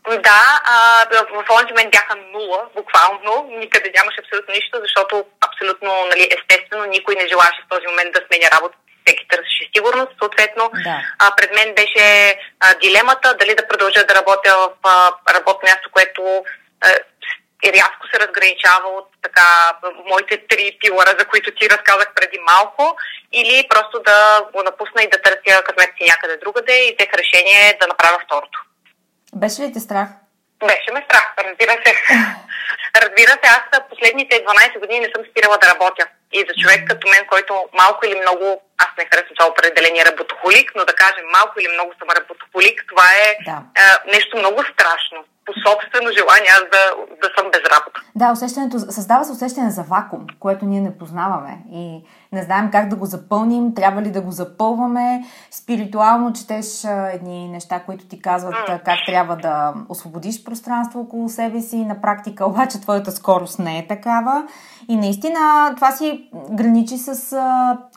Да, 0.08 0.42
а, 0.64 1.06
в 1.30 1.44
този 1.48 1.72
момент 1.72 1.90
бяха 1.90 2.14
нула, 2.32 2.60
буквално. 2.76 3.32
Никъде 3.62 3.92
нямаше 3.96 4.20
абсолютно 4.20 4.54
нищо, 4.54 4.78
защото 4.82 5.24
абсолютно 5.48 5.90
нали, 6.10 6.28
естествено 6.38 6.84
никой 6.84 7.14
не 7.14 7.28
желаше 7.28 7.62
в 7.64 7.68
този 7.68 7.86
момент 7.86 8.12
да 8.12 8.20
сменя 8.26 8.48
работа 8.56 8.76
всеки 9.04 9.28
сигурност. 9.80 10.12
Съответно, 10.22 10.70
да. 10.84 10.96
а, 11.18 11.36
пред 11.36 11.50
мен 11.54 11.74
беше 11.74 12.36
а, 12.60 12.74
дилемата 12.74 13.34
дали 13.40 13.54
да 13.54 13.68
продължа 13.68 14.04
да 14.04 14.14
работя 14.14 14.52
в 14.62 14.70
а, 14.84 15.10
работно 15.34 15.68
място, 15.68 15.90
което 15.92 16.22
а, 16.80 16.88
рязко 17.64 18.04
се 18.12 18.20
разграничава 18.20 18.88
от 18.98 19.08
така 19.22 19.48
моите 20.10 20.46
три 20.50 20.78
пилара, 20.80 21.12
за 21.18 21.24
които 21.24 21.54
ти 21.54 21.70
разказах 21.70 22.08
преди 22.14 22.38
малко, 22.52 22.96
или 23.32 23.66
просто 23.70 24.02
да 24.02 24.46
го 24.54 24.62
напусна 24.62 25.02
и 25.02 25.10
да 25.10 25.22
търся 25.22 25.62
късмет 25.62 25.90
си 25.96 26.10
някъде 26.10 26.36
другаде 26.36 26.76
и 26.84 26.94
взех 26.94 27.10
решение 27.14 27.78
да 27.80 27.86
направя 27.86 28.18
второто. 28.24 28.58
Беше 29.34 29.62
ли 29.62 29.72
те 29.72 29.80
страх? 29.80 30.08
Беше 30.66 30.90
ме 30.92 31.04
страх, 31.08 31.26
разбира 31.38 31.72
се. 31.84 31.92
разбира 33.02 33.30
се, 33.30 33.46
аз 33.56 33.88
последните 33.90 34.44
12 34.44 34.80
години 34.80 35.00
не 35.00 35.12
съм 35.14 35.24
спирала 35.30 35.58
да 35.58 35.68
работя. 35.68 36.06
И 36.32 36.38
за 36.48 36.54
човек 36.62 36.88
като 36.88 37.08
мен, 37.08 37.24
който 37.26 37.52
малко 37.82 38.06
или 38.06 38.20
много, 38.20 38.62
аз 38.78 38.90
не 38.98 39.08
харесвам 39.10 39.36
това 39.36 39.50
определение 39.50 40.04
работохолик, 40.04 40.72
но 40.76 40.84
да 40.84 40.94
кажем 41.02 41.24
малко 41.38 41.60
или 41.60 41.68
много 41.68 41.92
съм 41.98 42.08
работохолик, 42.18 42.84
това 42.88 43.08
е 43.24 43.28
да. 43.44 43.58
е, 43.82 44.10
нещо 44.10 44.36
много 44.36 44.64
страшно. 44.72 45.24
По 45.46 45.52
собствено 45.70 46.10
желание 46.18 46.50
аз 46.52 46.62
да, 46.74 46.82
да 47.22 47.28
съм 47.38 47.50
без 47.52 47.60
работа. 47.60 48.00
Да, 48.14 48.32
усещането, 48.32 48.78
създава 48.78 49.24
се 49.24 49.32
усещане 49.32 49.70
за 49.70 49.82
вакуум, 49.82 50.26
което 50.40 50.64
ние 50.64 50.80
не 50.80 50.98
познаваме 50.98 51.58
и 51.72 52.04
не 52.32 52.42
знаем 52.42 52.70
как 52.70 52.88
да 52.88 52.96
го 52.96 53.06
запълним, 53.06 53.74
трябва 53.74 54.02
ли 54.02 54.10
да 54.10 54.20
го 54.20 54.30
запълваме. 54.30 55.24
Спиритуално 55.50 56.32
четеш 56.32 56.84
едни 57.12 57.48
неща, 57.48 57.80
които 57.80 58.06
ти 58.06 58.22
казват 58.22 58.54
mm. 58.54 58.82
как 58.84 58.98
трябва 59.06 59.36
да 59.36 59.74
освободиш 59.88 60.44
пространство 60.44 61.00
около 61.00 61.28
себе 61.28 61.60
си. 61.60 61.76
На 61.76 62.00
практика 62.00 62.46
обаче 62.46 62.80
твоята 62.80 63.12
скорост 63.12 63.58
не 63.58 63.78
е 63.78 63.86
такава. 63.86 64.46
И 64.88 64.96
наистина 64.96 65.72
това 65.76 65.92
си 65.92 66.30
граничи 66.50 66.98
с 66.98 67.36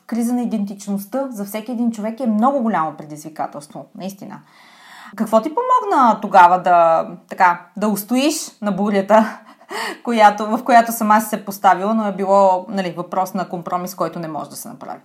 криза 0.08 0.34
на 0.34 0.41
идентичността. 0.41 1.27
За 1.29 1.45
всеки 1.45 1.71
един 1.71 1.91
човек 1.91 2.19
е 2.19 2.27
много 2.27 2.62
голямо 2.62 2.97
предизвикателство. 2.97 3.86
Наистина. 3.95 4.39
Какво 5.17 5.41
ти 5.41 5.49
помогна 5.56 6.19
тогава 6.21 6.60
да, 6.60 7.08
така, 7.30 7.60
да 7.78 7.88
устоиш 7.88 8.36
на 8.62 8.71
бурята, 8.71 9.39
която, 10.04 10.45
в 10.45 10.63
която 10.63 10.91
сама 10.91 11.21
си 11.21 11.30
се 11.30 11.45
поставила, 11.45 11.93
но 11.93 12.08
е 12.08 12.12
било 12.12 12.65
нали, 12.69 12.93
въпрос 12.97 13.34
на 13.34 13.49
компромис, 13.49 13.95
който 13.95 14.19
не 14.19 14.28
може 14.28 14.49
да 14.49 14.56
се 14.56 14.67
направи? 14.67 14.99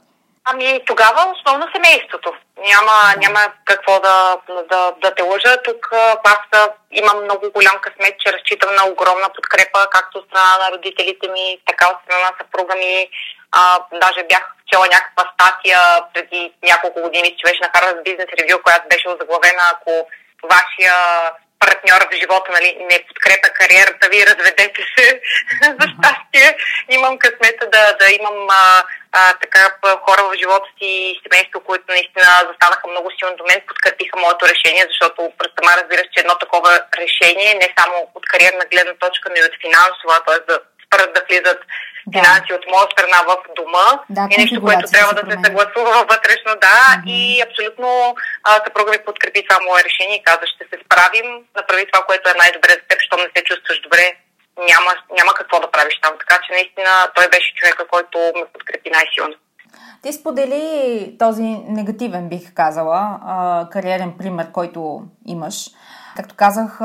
Ами 0.50 0.80
тогава 0.86 1.20
основно 1.34 1.66
семейството. 1.74 2.32
Няма, 2.72 2.96
няма 3.24 3.40
какво 3.64 4.00
да, 4.00 4.36
да, 4.70 4.92
да 5.02 5.14
те 5.14 5.22
лъжа. 5.22 5.62
Тук 5.64 5.88
аз 6.24 6.68
имам 6.90 7.24
много 7.24 7.44
голям 7.54 7.76
късмет, 7.82 8.14
че 8.20 8.32
разчитам 8.32 8.70
на 8.74 8.92
огромна 8.92 9.28
подкрепа, 9.36 9.80
както 9.90 10.18
от 10.18 10.26
страна 10.26 10.58
на 10.62 10.70
родителите 10.76 11.28
ми, 11.28 11.58
така 11.66 11.88
от 11.88 11.98
страна 12.04 12.24
на 12.30 12.32
съпруга 12.38 12.74
ми. 12.76 13.08
А, 13.52 13.78
даже 14.02 14.26
бях 14.28 14.54
чела 14.70 14.86
някаква 14.86 15.24
статия 15.34 15.80
преди 16.14 16.52
няколко 16.62 17.02
години, 17.02 17.36
че 17.36 17.46
беше 17.48 17.62
на 17.62 17.70
Harvard 17.74 18.02
Business 18.06 18.30
Review, 18.38 18.62
която 18.62 18.88
беше 18.88 19.08
озаглавена, 19.08 19.64
ако 19.72 20.08
вашия 20.42 20.94
партньор 21.58 22.00
в 22.08 22.16
живота 22.20 22.48
нали, 22.52 22.70
не 22.90 23.06
подкрепя 23.08 23.48
кариерата 23.60 24.08
ви, 24.08 24.26
разведете 24.26 24.82
се. 24.94 25.20
За 25.80 25.86
щастие 25.92 26.48
имам 26.90 27.18
късмета 27.18 27.66
да, 27.74 27.84
да 28.00 28.06
имам 28.20 28.46
а, 28.50 28.82
а, 29.12 29.32
така 29.42 29.62
хора 30.06 30.22
в 30.22 30.38
живота 30.38 30.68
си 30.78 30.88
и 31.10 31.20
семейство, 31.22 31.60
които 31.60 31.84
наистина 31.88 32.28
застанаха 32.48 32.88
много 32.88 33.08
силно 33.18 33.36
до 33.36 33.44
мен, 33.44 33.60
подкрепиха 33.68 34.18
моето 34.18 34.44
решение, 34.52 34.84
защото 34.88 35.32
сама 35.56 35.70
разбираш, 35.78 36.06
че 36.12 36.20
едно 36.20 36.34
такова 36.38 36.70
решение 37.02 37.54
не 37.54 37.74
само 37.78 37.96
от 38.14 38.24
кариерна 38.32 38.64
гледна 38.72 38.94
точка, 39.04 39.26
но 39.28 39.36
и 39.36 39.46
от 39.48 39.56
финансова, 39.64 40.14
т.е. 40.26 40.38
да 40.50 40.56
спрат 40.84 41.14
да 41.14 41.22
влизат. 41.28 41.60
Финанси 42.16 42.52
от 42.58 42.64
моя 42.72 42.86
страна 42.94 43.18
в 43.30 43.32
дома 43.58 43.86
да, 44.16 44.22
е 44.32 44.38
нещо, 44.40 44.62
което 44.66 44.90
трябва 44.94 45.14
да 45.20 45.24
се 45.30 45.36
съгласува 45.44 45.96
вътрешно, 46.12 46.52
да. 46.66 46.78
Mm-hmm. 46.80 47.10
И 47.18 47.20
абсолютно 47.46 47.88
съпруга 48.64 48.90
ми 48.92 49.06
подкрепи 49.08 49.46
това 49.46 49.58
мое 49.68 49.80
решение 49.88 50.16
и 50.18 50.26
каза, 50.28 50.44
ще 50.54 50.64
се 50.70 50.76
справим, 50.84 51.28
направи 51.60 51.84
това, 51.90 52.02
което 52.08 52.30
е 52.30 52.40
най-добре 52.42 52.72
за 52.78 52.84
теб, 52.88 52.98
щом 53.06 53.20
не 53.20 53.30
се 53.34 53.40
чувстваш 53.48 53.78
добре, 53.86 54.04
няма, 54.70 54.90
няма 55.18 55.32
какво 55.38 55.56
да 55.60 55.70
правиш 55.74 55.94
там. 56.02 56.14
Така 56.22 56.36
че 56.44 56.52
наистина 56.52 56.92
той 57.16 57.26
беше 57.34 57.54
човека, 57.58 57.82
който 57.94 58.18
ме 58.38 58.52
подкрепи 58.54 58.90
най-силно. 58.90 59.34
Ти 60.02 60.12
сподели 60.12 61.16
този 61.18 61.48
негативен, 61.78 62.28
бих 62.28 62.54
казала, 62.54 63.00
кариерен 63.72 64.12
пример, 64.18 64.52
който 64.52 65.02
имаш. 65.26 65.56
Както 66.18 66.34
казах, 66.36 66.80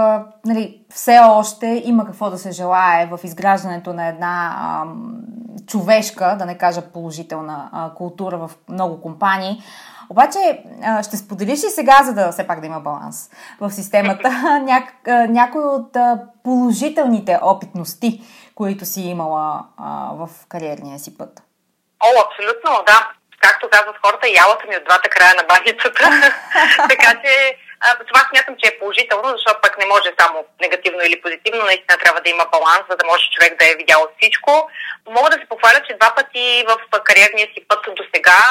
нали, 0.45 0.81
все 0.89 1.19
още 1.19 1.81
има 1.85 2.05
какво 2.05 2.29
да 2.29 2.37
се 2.37 2.51
желае 2.51 3.05
в 3.11 3.19
изграждането 3.23 3.93
на 3.93 4.07
една 4.07 4.55
а, 4.57 4.83
човешка, 5.67 6.35
да 6.39 6.45
не 6.45 6.57
кажа 6.57 6.81
положителна 6.81 7.69
а, 7.73 7.93
култура 7.93 8.37
в 8.37 8.51
много 8.69 9.01
компании. 9.01 9.63
Обаче 10.09 10.63
а, 10.83 11.03
ще 11.03 11.17
споделиш 11.17 11.59
и 11.63 11.69
сега, 11.69 11.99
за 12.03 12.13
да 12.13 12.31
все 12.31 12.47
пак 12.47 12.59
да 12.59 12.67
има 12.67 12.79
баланс 12.79 13.29
в 13.59 13.71
системата, 13.71 14.29
няк, 14.63 15.07
а, 15.07 15.27
някои 15.27 15.63
от 15.63 15.97
положителните 16.43 17.39
опитности, 17.41 18.21
които 18.55 18.85
си 18.85 19.01
имала 19.01 19.65
а, 19.77 20.09
в 20.13 20.29
кариерния 20.49 20.99
си 20.99 21.17
път. 21.17 21.43
О, 22.03 22.07
абсолютно, 22.25 22.85
да. 22.87 23.09
Както 23.41 23.69
казват 23.71 23.95
хората, 24.05 24.27
ялата 24.27 24.67
ми 24.69 24.75
от 24.77 24.83
двата 24.83 25.09
края 25.09 25.33
на 25.35 25.43
баницата. 25.43 26.33
така 26.89 27.21
че 27.23 27.57
това 28.07 28.21
смятам, 28.29 28.55
че 28.59 28.69
е 28.69 28.79
положително, 28.79 29.29
защото 29.29 29.61
пък 29.61 29.77
не 29.77 29.85
може 29.85 30.19
само 30.19 30.45
негативно 30.61 31.01
или 31.03 31.21
позитивно. 31.21 31.65
Наистина 31.65 31.97
трябва 31.97 32.21
да 32.21 32.29
има 32.29 32.45
баланс, 32.51 32.83
за 32.89 32.95
да 32.97 33.05
може 33.05 33.31
човек 33.35 33.59
да 33.59 33.65
е 33.71 33.75
видял 33.75 34.07
всичко. 34.17 34.69
Мога 35.17 35.29
да 35.29 35.37
се 35.37 35.49
похваля, 35.49 35.79
че 35.87 35.97
два 35.99 36.09
пъти 36.15 36.65
в 36.69 36.99
кариерния 37.03 37.47
си 37.53 37.65
път 37.67 37.79
до 37.97 38.03
сега 38.15 38.41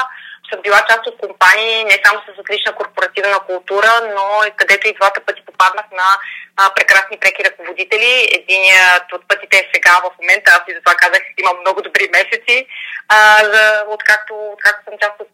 съм 0.49 0.61
била 0.61 0.85
част 0.89 1.07
от 1.07 1.17
компании, 1.17 1.83
не 1.83 2.01
само 2.05 2.19
с 2.21 2.39
отлична 2.39 2.75
корпоративна 2.75 3.39
култура, 3.39 3.91
но 4.15 4.47
и 4.47 4.51
където 4.51 4.87
и 4.87 4.93
двата 4.93 5.21
пъти 5.25 5.41
попаднах 5.45 5.85
на 5.91 6.09
а, 6.57 6.73
прекрасни 6.73 7.17
преки 7.19 7.43
ръководители. 7.43 8.29
Единият 8.39 9.07
от 9.13 9.27
пътите 9.27 9.57
е 9.57 9.69
сега 9.73 9.93
в 10.03 10.11
момента, 10.21 10.51
аз 10.51 10.61
и 10.67 10.73
затова 10.73 10.93
казах, 10.95 11.23
имам 11.37 11.57
много 11.59 11.81
добри 11.81 12.09
месеци, 12.17 12.67
откакто, 13.87 14.33
откакто 14.53 14.83
съм 14.83 14.99
част 15.01 15.15
от 15.19 15.33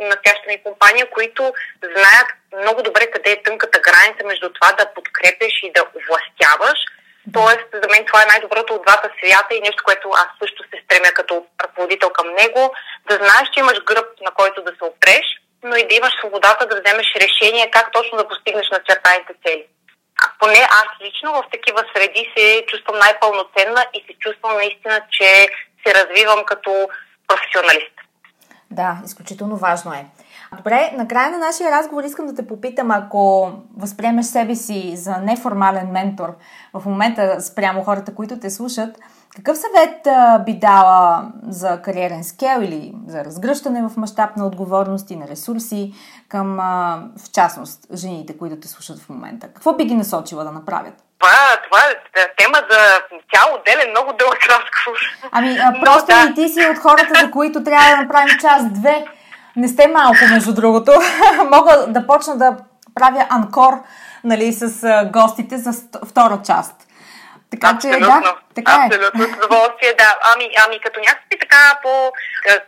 настоящата 0.00 0.48
ми 0.48 0.62
компания, 0.62 1.10
които 1.10 1.54
знаят 1.94 2.28
много 2.62 2.82
добре 2.82 3.10
къде 3.10 3.30
е 3.30 3.42
тънката 3.42 3.78
граница 3.78 4.24
между 4.24 4.52
това 4.52 4.72
да 4.72 4.94
подкрепяш 4.94 5.54
и 5.62 5.72
да 5.72 5.82
властяваш– 6.06 6.78
Тоест, 7.32 7.68
за 7.72 7.88
мен 7.90 8.04
това 8.06 8.22
е 8.22 8.32
най-доброто 8.32 8.74
от 8.74 8.82
двата 8.82 9.08
свята 9.18 9.54
и 9.54 9.60
нещо, 9.60 9.82
което 9.84 10.08
аз 10.12 10.28
също 10.42 10.62
се 10.62 10.82
стремя 10.84 11.10
като 11.14 11.46
ръководител 11.62 12.10
към 12.10 12.28
него, 12.34 12.74
да 13.08 13.14
знаеш, 13.16 13.46
че 13.52 13.60
имаш 13.60 13.78
гръб, 13.84 14.08
на 14.26 14.30
който 14.30 14.62
да 14.62 14.72
се 14.78 14.84
опреш, 14.84 15.26
но 15.62 15.76
и 15.76 15.88
да 15.88 15.94
имаш 15.94 16.12
свободата 16.18 16.66
да 16.66 16.80
вземеш 16.80 17.08
решение 17.24 17.70
как 17.70 17.92
точно 17.92 18.18
да 18.18 18.28
постигнеш 18.28 18.68
на 18.70 18.80
чертаните 18.88 19.32
цели. 19.44 19.64
А 20.22 20.26
поне 20.40 20.60
аз 20.80 20.88
лично 21.04 21.32
в 21.32 21.44
такива 21.52 21.80
среди 21.96 22.32
се 22.36 22.64
чувствам 22.68 22.98
най-пълноценна 22.98 23.82
и 23.94 23.98
се 24.06 24.18
чувствам 24.18 24.56
наистина, 24.56 25.00
че 25.10 25.48
се 25.86 25.94
развивам 25.94 26.44
като 26.44 26.88
професионалист. 27.28 27.96
Да, 28.70 28.98
изключително 29.04 29.56
важно 29.56 29.92
е. 29.92 30.06
Добре, 30.56 30.90
накрая 30.94 31.30
на 31.30 31.38
нашия 31.38 31.70
разговор 31.70 32.04
искам 32.04 32.26
да 32.26 32.34
те 32.34 32.46
попитам, 32.46 32.90
ако 32.90 33.52
възприемеш 33.76 34.26
себе 34.26 34.54
си 34.54 34.96
за 34.96 35.16
неформален 35.16 35.90
ментор 35.90 36.28
в 36.74 36.86
момента 36.86 37.40
спрямо 37.40 37.84
хората, 37.84 38.14
които 38.14 38.40
те 38.40 38.50
слушат, 38.50 38.96
какъв 39.36 39.58
съвет 39.58 40.06
а, 40.06 40.38
би 40.38 40.58
дала 40.58 41.24
за 41.48 41.82
кариерен 41.82 42.24
скел 42.24 42.60
или 42.60 42.94
за 43.06 43.24
разгръщане 43.24 43.88
в 43.88 43.96
мащаб 43.96 44.36
на 44.36 44.46
отговорности, 44.46 45.16
на 45.16 45.28
ресурси 45.28 45.94
към, 46.28 46.60
а, 46.60 47.02
в 47.26 47.32
частност, 47.32 47.86
жените, 47.94 48.38
които 48.38 48.60
те 48.60 48.68
слушат 48.68 48.98
в 48.98 49.08
момента? 49.08 49.48
Какво 49.48 49.76
би 49.76 49.84
ги 49.84 49.94
насочила 49.94 50.44
да 50.44 50.52
направят? 50.52 50.94
Това, 51.18 51.32
това 51.64 51.78
е 51.90 52.34
тема 52.36 52.58
за 52.70 52.78
цял 53.34 53.54
отделен 53.54 53.90
много 53.90 54.12
дълъг 54.18 54.38
разговор. 54.48 54.98
Ами, 55.32 55.58
а, 55.58 55.80
просто 55.84 56.12
Но, 56.12 56.24
да. 56.24 56.30
и 56.30 56.34
ти 56.34 56.48
си 56.48 56.60
от 56.70 56.78
хората, 56.78 57.20
за 57.20 57.30
които 57.30 57.64
трябва 57.64 57.90
да 57.90 58.02
направим 58.02 58.38
час-две 58.40 59.04
не 59.56 59.68
сте 59.68 59.88
малко, 59.88 60.18
между 60.30 60.54
другото. 60.54 60.92
Мога 61.52 61.86
да 61.88 62.06
почна 62.06 62.36
да 62.36 62.56
правя 62.94 63.26
анкор 63.28 63.82
нали, 64.24 64.52
с 64.52 64.88
гостите 65.12 65.58
за 65.58 65.72
втора 66.06 66.40
част. 66.44 66.83
Така 67.54 67.74
абсолютно, 67.74 68.06
че, 68.06 68.28
да, 68.28 68.36
така 68.54 68.72
е. 68.72 68.86
абсолютно, 68.86 69.22
с 69.22 69.46
удоволствие, 69.46 69.92
да. 70.02 70.10
Ами, 70.30 70.46
ами 70.64 70.80
като 70.80 71.00
някакви 71.00 71.38
така 71.44 71.62
по 71.82 72.12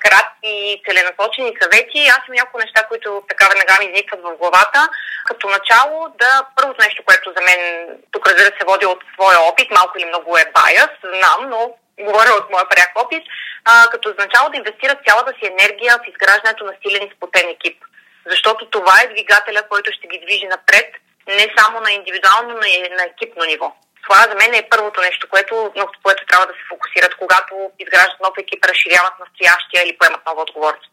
кратки, 0.04 0.82
целенасочени 0.84 1.52
съвети, 1.60 2.00
аз 2.16 2.20
имам 2.24 2.36
няколко 2.38 2.58
неща, 2.64 2.80
които 2.90 3.08
така 3.28 3.44
веднага 3.48 3.74
ми 3.78 3.86
изникват 3.86 4.20
в 4.22 4.36
главата. 4.40 4.80
Като 5.28 5.48
начало, 5.48 5.96
да, 6.22 6.32
първото 6.56 6.82
нещо, 6.82 7.02
което 7.06 7.34
за 7.36 7.42
мен 7.48 7.60
тук 8.12 8.28
разбира 8.28 8.50
се 8.56 8.68
води 8.70 8.86
от 8.86 9.00
своя 9.14 9.40
опит, 9.40 9.70
малко 9.70 9.98
или 9.98 10.12
много 10.12 10.30
е 10.36 10.52
байас, 10.58 10.92
знам, 11.14 11.40
но 11.52 11.60
говоря 12.00 12.32
от 12.40 12.50
моя 12.50 12.68
пряк 12.68 12.92
опит, 13.04 13.24
а, 13.64 13.86
като 13.90 14.08
означава 14.08 14.50
да 14.50 14.56
инвестират 14.56 15.06
цялата 15.06 15.32
си 15.38 15.44
енергия 15.52 15.92
в 15.98 16.08
изграждането 16.08 16.64
на 16.64 16.74
силен 16.82 17.02
и 17.06 17.12
сплотен 17.14 17.48
екип. 17.48 17.78
Защото 18.32 18.70
това 18.70 18.94
е 19.00 19.12
двигателя, 19.14 19.62
който 19.68 19.92
ще 19.92 20.06
ги 20.08 20.22
движи 20.24 20.46
напред, 20.46 20.88
не 21.28 21.46
само 21.58 21.80
на 21.80 21.92
индивидуално, 21.92 22.48
но 22.48 22.66
и 22.66 22.88
на 22.98 23.04
екипно 23.04 23.44
ниво. 23.44 23.72
Това 24.08 24.22
за 24.30 24.34
мен 24.34 24.54
е 24.54 24.68
първото 24.70 25.00
нещо, 25.00 25.28
което, 25.28 25.72
което 26.02 26.26
трябва 26.26 26.46
да 26.46 26.52
се 26.52 26.68
фокусират, 26.68 27.14
когато 27.14 27.54
изграждат 27.78 28.20
нов 28.20 28.34
екип, 28.38 28.64
разширяват 28.64 29.14
настоящия 29.20 29.80
или 29.82 29.98
поемат 29.98 30.26
нова 30.26 30.42
отговорност. 30.42 30.92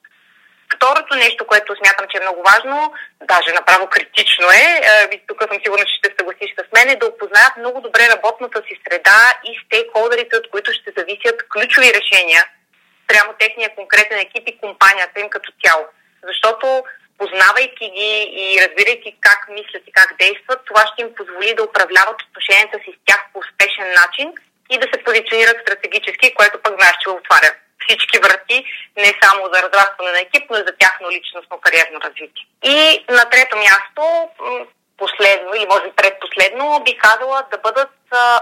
Второто 0.75 1.15
нещо, 1.15 1.47
което 1.47 1.75
смятам, 1.75 2.05
че 2.09 2.17
е 2.17 2.25
много 2.25 2.41
важно, 2.51 2.93
даже 3.33 3.53
направо 3.53 3.87
критично 3.87 4.47
е, 4.51 4.65
е 5.13 5.21
тук 5.27 5.39
съм 5.41 5.59
сигурна, 5.63 5.85
че 5.85 5.97
ще 5.99 6.15
съгласиш 6.17 6.51
с 6.59 6.63
мен, 6.75 6.89
е 6.89 6.95
да 6.95 7.05
опознаят 7.07 7.57
много 7.57 7.81
добре 7.81 8.03
работната 8.15 8.59
си 8.67 8.81
среда 8.83 9.21
и 9.49 9.51
стейкхолдерите, 9.65 10.37
от 10.37 10.49
които 10.51 10.71
ще 10.73 10.93
зависят 10.97 11.37
ключови 11.53 11.89
решения 11.99 12.41
прямо 13.07 13.33
техния 13.39 13.75
конкретен 13.75 14.19
екип 14.19 14.43
и 14.47 14.57
компанията 14.57 15.19
им 15.19 15.29
като 15.29 15.51
цяло. 15.63 15.85
Защото 16.29 16.83
познавайки 17.17 17.85
ги 17.97 18.11
и 18.43 18.45
разбирайки 18.63 19.17
как 19.21 19.39
мислят 19.49 19.83
и 19.87 19.91
как 19.91 20.09
действат, 20.19 20.59
това 20.65 20.83
ще 20.87 21.01
им 21.01 21.15
позволи 21.15 21.53
да 21.55 21.63
управляват 21.63 22.21
отношенията 22.21 22.77
си 22.79 22.89
с 22.93 23.05
тях 23.05 23.21
по 23.33 23.39
успешен 23.39 23.89
начин 24.01 24.27
и 24.69 24.77
да 24.77 24.87
се 24.91 25.03
позиционират 25.03 25.61
стратегически, 25.61 26.35
което 26.37 26.61
пък 26.63 26.73
знаеш, 26.79 26.95
че 27.01 27.09
отваря 27.09 27.51
всички 27.87 28.17
врати, 28.19 28.65
не 28.97 29.11
само 29.23 29.41
за 29.53 29.57
разрастване 29.65 30.11
на 30.11 30.19
екип, 30.19 30.45
но 30.49 30.57
и 30.57 30.67
за 30.67 30.73
тяхно 30.79 31.11
личностно 31.11 31.61
кариерно 31.61 32.01
развитие. 32.01 32.45
И 32.63 33.05
на 33.09 33.29
трето 33.29 33.57
място, 33.57 34.29
последно 34.97 35.55
или 35.55 35.65
може 35.65 35.83
би 35.83 35.91
предпоследно, 35.95 36.81
би 36.85 36.97
казала 36.97 37.45
да 37.51 37.57
бъдат 37.57 37.95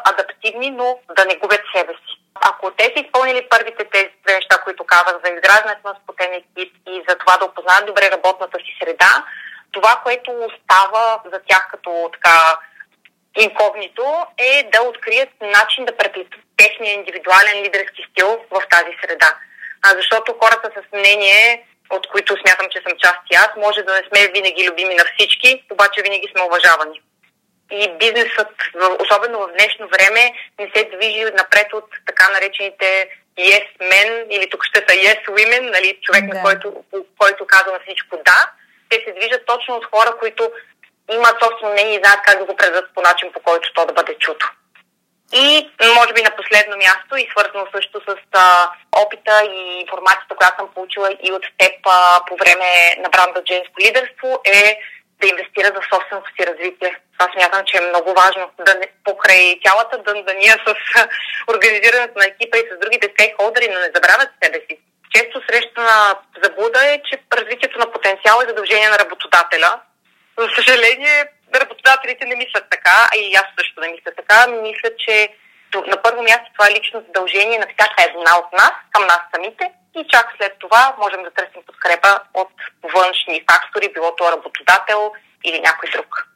адаптивни, 0.09 0.69
но 0.71 0.99
да 1.17 1.25
не 1.25 1.35
губят 1.35 1.61
себе 1.75 1.93
си. 1.93 2.13
Ако 2.49 2.71
те 2.71 2.83
са 2.83 3.03
изпълнили 3.03 3.47
първите 3.49 3.83
тези 3.93 4.10
две 4.23 4.35
неща, 4.35 4.57
които 4.57 4.83
казах 4.83 5.15
за 5.23 5.31
изграждането 5.31 5.87
на 5.87 5.95
спотен 6.03 6.33
екип 6.33 6.75
и 6.87 7.03
за 7.09 7.15
това 7.15 7.37
да 7.37 7.45
опознаят 7.45 7.85
добре 7.85 8.11
работната 8.11 8.57
си 8.57 8.77
среда, 8.83 9.25
това, 9.71 10.01
което 10.03 10.31
остава 10.31 11.21
за 11.31 11.39
тях 11.47 11.67
като 11.71 12.09
така 12.13 12.57
инкогнито 13.37 14.25
е 14.37 14.69
да 14.73 14.81
открият 14.81 15.29
начин 15.41 15.85
да 15.85 15.97
преплетат 15.97 16.39
техния 16.57 16.93
индивидуален 16.93 17.63
лидерски 17.63 18.05
стил 18.11 18.45
в 18.49 18.61
тази 18.69 18.97
среда. 19.01 19.33
А 19.83 19.89
защото 19.89 20.37
хората 20.43 20.71
с 20.75 20.97
мнение, 20.97 21.65
от 21.89 22.07
които 22.07 22.37
смятам, 22.41 22.67
че 22.71 22.81
съм 22.81 22.97
част 23.03 23.19
и 23.31 23.35
аз, 23.35 23.49
може 23.57 23.81
да 23.83 23.93
не 23.93 24.03
сме 24.07 24.31
винаги 24.33 24.69
любими 24.69 24.95
на 24.95 25.05
всички, 25.13 25.63
обаче 25.71 26.01
винаги 26.01 26.31
сме 26.31 26.43
уважавани. 26.43 27.01
И 27.71 27.91
бизнесът, 27.97 28.51
особено 28.99 29.39
в 29.39 29.51
днешно 29.51 29.87
време, 29.87 30.33
не 30.59 30.71
се 30.75 30.83
движи 30.83 31.23
напред 31.23 31.73
от 31.73 31.85
така 32.05 32.29
наречените 32.29 33.09
yes 33.37 33.65
men, 33.79 34.25
или 34.29 34.49
тук 34.49 34.63
ще 34.65 34.79
са 34.79 34.95
yes 34.95 35.25
women, 35.25 35.71
нали, 35.71 35.99
човек, 36.01 36.25
да. 36.25 36.33
на 36.33 36.43
който, 36.43 36.83
който 37.17 37.45
казва 37.47 37.71
на 37.71 37.79
всичко 37.85 38.17
да. 38.25 38.51
Те 38.89 39.03
се 39.05 39.13
движат 39.13 39.45
точно 39.45 39.75
от 39.75 39.85
хора, 39.85 40.17
които 40.19 40.51
имат 41.11 41.43
собствено 41.43 41.73
мнение 41.73 41.95
и 41.95 41.99
знаят 42.03 42.21
как 42.25 42.39
да 42.39 42.45
го 42.45 42.55
предадат 42.55 42.93
по 42.95 43.01
начин, 43.01 43.31
по 43.33 43.39
който 43.39 43.73
то 43.73 43.85
да 43.85 43.93
бъде 43.93 44.15
чуто. 44.19 44.51
И 45.33 45.69
може 45.95 46.13
би 46.13 46.21
на 46.21 46.35
последно 46.35 46.77
място 46.77 47.17
и 47.17 47.29
свързано 47.31 47.67
също 47.75 48.01
с 48.07 48.15
а, 48.33 48.69
опита 49.03 49.43
и 49.43 49.79
информацията, 49.79 50.35
която 50.35 50.55
съм 50.57 50.73
получила 50.73 51.09
и 51.23 51.31
от 51.31 51.43
теб 51.57 51.73
а, 51.85 52.25
по 52.27 52.35
време 52.35 52.95
на 52.97 53.09
бранда 53.09 53.41
Женско 53.47 53.81
лидерство 53.81 54.41
е 54.45 54.79
да 55.21 55.27
инвестира 55.27 55.69
за 55.75 55.81
собственото 55.91 56.29
си 56.35 56.47
развитие. 56.49 56.91
Това 57.13 57.27
смятам, 57.33 57.61
че 57.65 57.77
е 57.77 57.87
много 57.89 58.13
важно. 58.21 58.45
Да 58.67 58.73
не, 58.79 58.87
покрай 59.03 59.59
цялата 59.65 59.97
дъндания 59.97 60.55
с 60.65 60.69
организирането 61.53 62.19
на 62.19 62.25
екипа 62.25 62.57
и 62.57 62.69
с 62.71 62.79
другите 62.81 63.07
стейкхолдери, 63.13 63.67
но 63.69 63.79
не 63.79 63.95
забравят 63.95 64.29
себе 64.43 64.59
си. 64.67 64.75
Често 65.13 65.41
срещана 65.47 66.15
заблуда 66.43 66.79
е, 66.91 67.01
че 67.07 67.15
развитието 67.39 67.79
на 67.79 67.91
потенциал 67.91 68.37
е 68.39 68.49
задължение 68.51 68.89
на 68.89 68.99
работодателя. 68.99 69.71
За 70.39 70.47
съжаление, 70.55 71.17
работодателите 71.55 72.25
не 72.25 72.35
мислят 72.35 72.65
така, 72.69 73.09
и 73.15 73.35
аз 73.35 73.47
също 73.59 73.81
не 73.81 73.87
мисля 73.87 74.11
така. 74.19 74.47
Мисля, 74.47 74.89
че 75.03 75.29
на 75.75 76.01
първо 76.01 76.21
място 76.23 76.47
това 76.53 76.67
е 76.67 76.75
лично 76.77 77.03
задължение 77.07 77.59
на 77.59 77.67
всяка 77.67 78.03
една 78.03 78.37
от 78.37 78.53
нас, 78.53 78.73
към 78.91 79.03
нас 79.07 79.21
самите 79.33 79.71
и 79.95 80.05
чак 80.09 80.25
след 80.37 80.53
това 80.59 80.95
можем 80.99 81.23
да 81.23 81.31
търсим 81.31 81.61
подкрепа 81.67 82.19
от 82.33 82.53
външни 82.95 83.45
фактори, 83.51 83.93
било 83.93 84.15
то 84.15 84.31
работодател 84.31 85.11
или 85.43 85.61
някой 85.61 85.89
друг. 85.89 86.27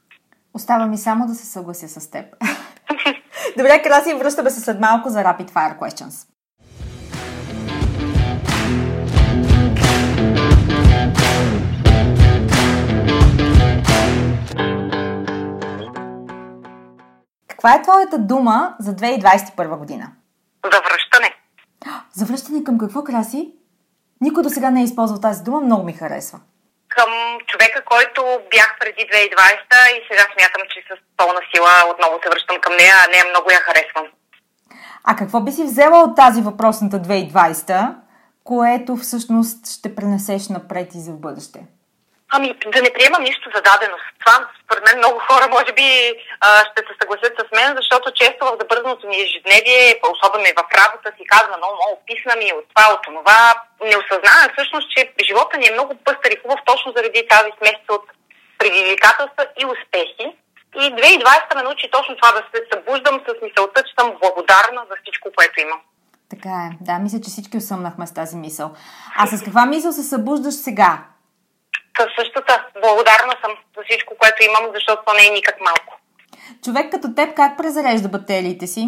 Остава 0.54 0.86
ми 0.86 0.98
само 0.98 1.28
да 1.28 1.34
се 1.34 1.46
съглася 1.46 1.88
с 1.88 2.12
теб. 2.12 2.26
Добре, 3.58 3.82
Краси, 3.82 4.14
връщаме 4.14 4.50
се 4.50 4.62
след 4.62 4.80
малко 4.80 5.10
за 5.10 5.20
Rapid 5.20 5.50
Fire 5.52 5.80
Questions. 5.80 6.28
Каква 17.48 17.74
е 17.74 17.82
твоята 17.82 18.18
дума 18.18 18.76
за 18.80 18.92
2021 18.92 19.78
година? 19.78 20.12
За 20.64 20.82
връщане. 20.82 21.45
За 22.14 22.26
връщане 22.26 22.64
към 22.64 22.78
какво, 22.78 23.04
Краси? 23.04 23.54
Никой 24.22 24.44
до 24.44 24.50
сега 24.50 24.70
не 24.72 24.82
е 24.82 24.84
използвал 24.84 25.20
тази 25.20 25.44
дума, 25.44 25.62
много 25.62 25.84
ми 25.84 25.94
харесва. 25.94 26.40
Към 26.90 27.10
човека, 27.48 27.84
който 27.86 28.22
бях 28.52 28.78
преди 28.80 29.02
2020 29.02 29.98
и 29.98 30.00
сега 30.10 30.24
смятам, 30.34 30.64
че 30.74 30.80
с 30.90 30.92
пълна 31.18 31.42
сила 31.56 31.72
отново 31.94 32.20
се 32.24 32.30
връщам 32.30 32.58
към 32.62 32.74
нея, 32.76 32.96
а 33.04 33.12
нея 33.12 33.26
много 33.30 33.52
я 33.52 33.60
харесвам. 33.60 34.06
А 35.04 35.16
какво 35.16 35.42
би 35.42 35.52
си 35.52 35.64
взела 35.64 36.04
от 36.04 36.16
тази 36.16 36.42
въпросната 36.42 36.98
2020, 36.98 37.96
което 38.44 38.96
всъщност 38.96 39.68
ще 39.68 39.96
пренесеш 39.96 40.50
напред 40.50 40.96
и 40.96 41.00
за 41.00 41.12
в 41.12 41.20
бъдеще? 41.20 41.66
Ами, 42.38 42.50
да 42.76 42.82
не 42.86 42.96
приемам 42.96 43.24
нищо 43.30 43.46
за 43.56 43.62
даденост. 43.70 44.08
Това, 44.22 44.36
според 44.64 44.84
мен, 44.86 44.98
много 44.98 45.18
хора, 45.28 45.46
може 45.58 45.72
би, 45.80 45.88
ще 46.70 46.82
се 46.88 46.94
съгласят 47.02 47.34
с 47.38 47.46
мен, 47.58 47.70
защото 47.80 48.18
често 48.20 48.42
в 48.46 48.58
забързаното 48.62 49.04
ми 49.08 49.18
ежедневие, 49.26 50.00
особено 50.14 50.46
и 50.48 50.58
в 50.60 50.64
работа, 50.82 51.08
си 51.18 51.24
казва 51.34 51.54
много, 51.58 51.76
много 51.80 51.96
писна 52.10 52.34
ми 52.42 52.48
от 52.60 52.66
това, 52.72 52.86
от 52.94 53.02
това. 53.08 53.42
Не 53.90 54.00
осъзнавам 54.02 54.52
всъщност, 54.54 54.88
че 54.94 55.00
живота 55.28 55.56
ни 55.58 55.68
е 55.68 55.76
много 55.78 55.92
пъстър 56.08 56.30
и 56.32 56.42
хубав 56.42 56.60
точно 56.72 56.90
заради 56.98 57.22
тази 57.34 57.52
смесица 57.58 57.90
от 57.98 58.06
предизвикателства 58.60 59.44
и 59.62 59.64
успехи. 59.74 60.26
И 60.84 60.86
2020 60.96 61.56
ме 61.56 61.64
научи 61.68 61.88
точно 61.96 62.18
това 62.18 62.32
да 62.38 62.42
се 62.52 62.60
събуждам 62.72 63.16
с 63.26 63.30
мисълта, 63.46 63.80
че 63.88 63.94
съм 63.98 64.08
благодарна 64.22 64.82
за 64.90 64.96
всичко, 65.02 65.28
което 65.38 65.56
имам. 65.66 65.82
Така 66.34 66.56
е. 66.68 66.70
Да, 66.88 66.94
мисля, 67.04 67.20
че 67.24 67.30
всички 67.34 67.58
осъмнахме 67.58 68.08
с 68.08 68.14
тази 68.14 68.36
мисъл. 68.46 68.68
А 69.18 69.28
с 69.28 69.44
каква 69.44 69.66
мисъл 69.66 69.92
се 69.92 70.04
събуждаш 70.04 70.54
сега? 70.54 70.92
Със 71.98 72.08
същата. 72.20 72.66
Благодарна 72.82 73.36
съм 73.44 73.52
за 73.78 73.84
всичко, 73.84 74.16
което 74.18 74.44
имам, 74.44 74.72
защото 74.74 75.04
това 75.06 75.14
не 75.20 75.28
е 75.28 75.38
никак 75.38 75.62
малко. 75.62 76.00
Човек 76.66 76.92
като 76.92 77.08
теб 77.16 77.36
как 77.36 77.58
презарежда 77.58 78.10
батериите 78.10 78.68
си? 78.68 78.84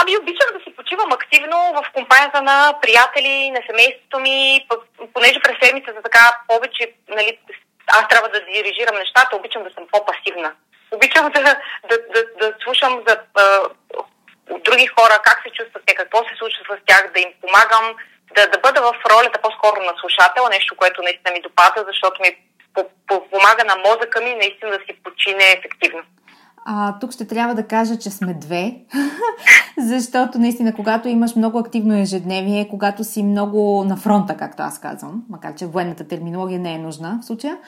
Ами 0.00 0.18
обичам 0.18 0.48
да 0.54 0.60
си 0.64 0.76
почивам 0.76 1.12
активно 1.12 1.56
в 1.76 1.92
компанията 1.94 2.42
на 2.42 2.78
приятели, 2.82 3.50
на 3.50 3.60
семейството 3.66 4.18
ми, 4.18 4.66
понеже 5.14 5.40
през 5.40 5.56
седмицата 5.62 6.02
така 6.02 6.24
повече, 6.48 6.92
нали, 7.08 7.38
аз 7.86 8.08
трябва 8.08 8.28
да 8.28 8.44
дирижирам 8.44 8.96
нещата, 8.96 9.36
обичам 9.36 9.62
да 9.64 9.70
съм 9.70 9.84
по-пасивна. 9.92 10.52
Обичам 10.90 11.30
да, 11.34 11.40
да, 11.88 11.96
да, 12.14 12.20
да 12.40 12.54
слушам 12.62 13.02
за 13.06 13.14
а, 13.34 13.44
други 14.66 14.86
хора, 14.86 15.22
как 15.24 15.42
се 15.42 15.50
чувстват 15.56 15.82
те, 15.86 15.94
какво 15.94 16.18
се 16.18 16.34
случва 16.38 16.62
с 16.64 16.86
тях, 16.86 17.12
да 17.14 17.20
им 17.20 17.32
помагам, 17.40 17.86
да, 18.36 18.42
да 18.46 18.58
бъда 18.58 18.80
в 18.82 18.92
ролята 19.12 19.38
по-скоро 19.42 19.78
на 19.88 19.92
слушател, 20.00 20.48
нещо, 20.50 20.76
което 20.76 21.02
наистина 21.02 21.30
ми 21.32 21.40
допада, 21.42 21.84
защото 21.86 22.22
ми 22.22 22.30
помага 23.06 23.64
на 23.70 23.76
мозъка 23.86 24.20
ми 24.20 24.34
наистина 24.34 24.70
да 24.70 24.78
си 24.86 24.92
почине 25.04 25.44
ефективно. 25.58 26.02
А, 26.64 26.98
тук 27.00 27.12
ще 27.12 27.26
трябва 27.26 27.54
да 27.54 27.66
кажа, 27.66 27.98
че 27.98 28.10
сме 28.10 28.34
две, 28.34 28.74
защото 29.78 30.38
наистина, 30.38 30.74
когато 30.74 31.08
имаш 31.08 31.34
много 31.34 31.58
активно 31.58 32.00
ежедневие, 32.00 32.68
когато 32.68 33.04
си 33.04 33.22
много 33.22 33.84
на 33.84 33.96
фронта, 33.96 34.36
както 34.36 34.62
аз 34.62 34.80
казвам, 34.80 35.22
макар 35.30 35.54
че 35.54 35.66
военната 35.66 36.08
терминология 36.08 36.60
не 36.60 36.74
е 36.74 36.78
нужна 36.78 37.18
в 37.22 37.26
случая, 37.26 37.58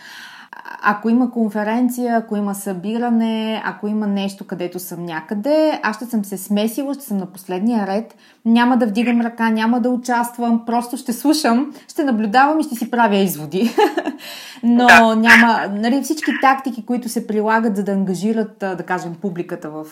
ако 0.85 1.09
има 1.09 1.31
конференция, 1.31 2.17
ако 2.17 2.37
има 2.37 2.55
събиране, 2.55 3.63
ако 3.65 3.89
има 3.89 4.07
нещо, 4.07 4.47
където 4.47 4.79
съм 4.79 5.05
някъде, 5.05 5.81
аз 5.83 5.97
ще 5.97 6.05
съм 6.05 6.25
се 6.25 6.37
смесила, 6.37 6.95
ще 6.95 7.05
съм 7.05 7.17
на 7.17 7.27
последния 7.27 7.87
ред, 7.87 8.15
няма 8.45 8.77
да 8.77 8.87
вдигам 8.87 9.21
ръка, 9.21 9.51
няма 9.51 9.81
да 9.81 9.91
участвам, 9.91 10.63
просто 10.67 10.97
ще 10.97 11.13
слушам, 11.13 11.75
ще 11.89 12.05
наблюдавам 12.05 12.61
и 12.61 12.63
ще 12.63 12.75
си 12.75 12.91
правя 12.91 13.17
изводи. 13.17 13.71
Но 14.63 15.15
няма, 15.15 15.67
нали, 15.71 16.03
всички 16.03 16.31
тактики, 16.43 16.87
които 16.87 17.09
се 17.09 17.27
прилагат, 17.27 17.77
за 17.77 17.85
да 17.85 17.93
ангажират, 17.93 18.57
да 18.59 18.83
кажем, 18.87 19.15
публиката 19.21 19.71
в 19.71 19.87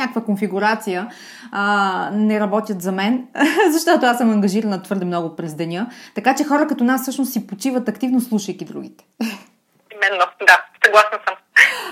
някаква 0.00 0.24
конфигурация 0.24 1.08
а, 1.52 2.10
не 2.12 2.40
работят 2.40 2.82
за 2.82 2.92
мен, 2.92 3.26
защото 3.70 4.06
аз 4.06 4.18
съм 4.18 4.30
ангажирана 4.30 4.82
твърде 4.82 5.04
много 5.04 5.36
през 5.36 5.54
деня. 5.54 5.86
Така 6.14 6.34
че 6.34 6.44
хора 6.44 6.66
като 6.66 6.84
нас 6.84 7.02
всъщност 7.02 7.32
си 7.32 7.46
почиват 7.46 7.88
активно, 7.88 8.20
слушайки 8.20 8.64
другите. 8.64 9.04
Именно, 9.94 10.24
да, 10.46 10.58
съгласна 10.84 11.18
съм. 11.28 11.34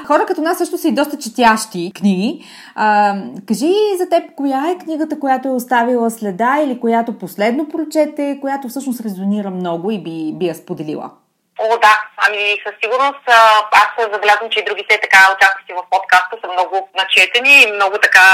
Хора 0.07 0.27
като 0.27 0.41
нас 0.41 0.59
също 0.59 0.79
са 0.79 0.89
и 0.89 0.95
доста 0.95 1.19
четящи 1.19 1.93
книги. 1.95 2.45
А, 2.75 3.17
кажи 3.49 3.73
за 3.99 4.09
теб, 4.09 4.35
коя 4.37 4.71
е 4.71 4.79
книгата, 4.79 5.21
която 5.21 5.49
е 5.49 5.53
оставила 5.53 6.11
следа 6.11 6.59
или 6.65 6.81
която 6.81 7.19
последно 7.19 7.69
прочете, 7.69 8.39
която 8.41 8.69
всъщност 8.69 9.01
резонира 9.01 9.51
много 9.51 9.91
и 9.91 10.03
би, 10.03 10.33
би 10.39 10.47
я 10.47 10.55
споделила? 10.55 11.11
О, 11.59 11.79
да. 11.79 11.95
Ами 12.17 12.61
със 12.67 12.75
сигурност 12.83 13.25
аз 13.83 13.91
забелязвам, 14.13 14.51
че 14.51 14.61
и 14.61 14.65
другите 14.65 15.01
така 15.03 15.19
участници 15.35 15.73
в 15.79 15.83
подкаста 15.91 16.35
са 16.41 16.53
много 16.53 16.89
начетени 17.01 17.63
и 17.63 17.73
много 17.73 17.99
така... 17.99 18.25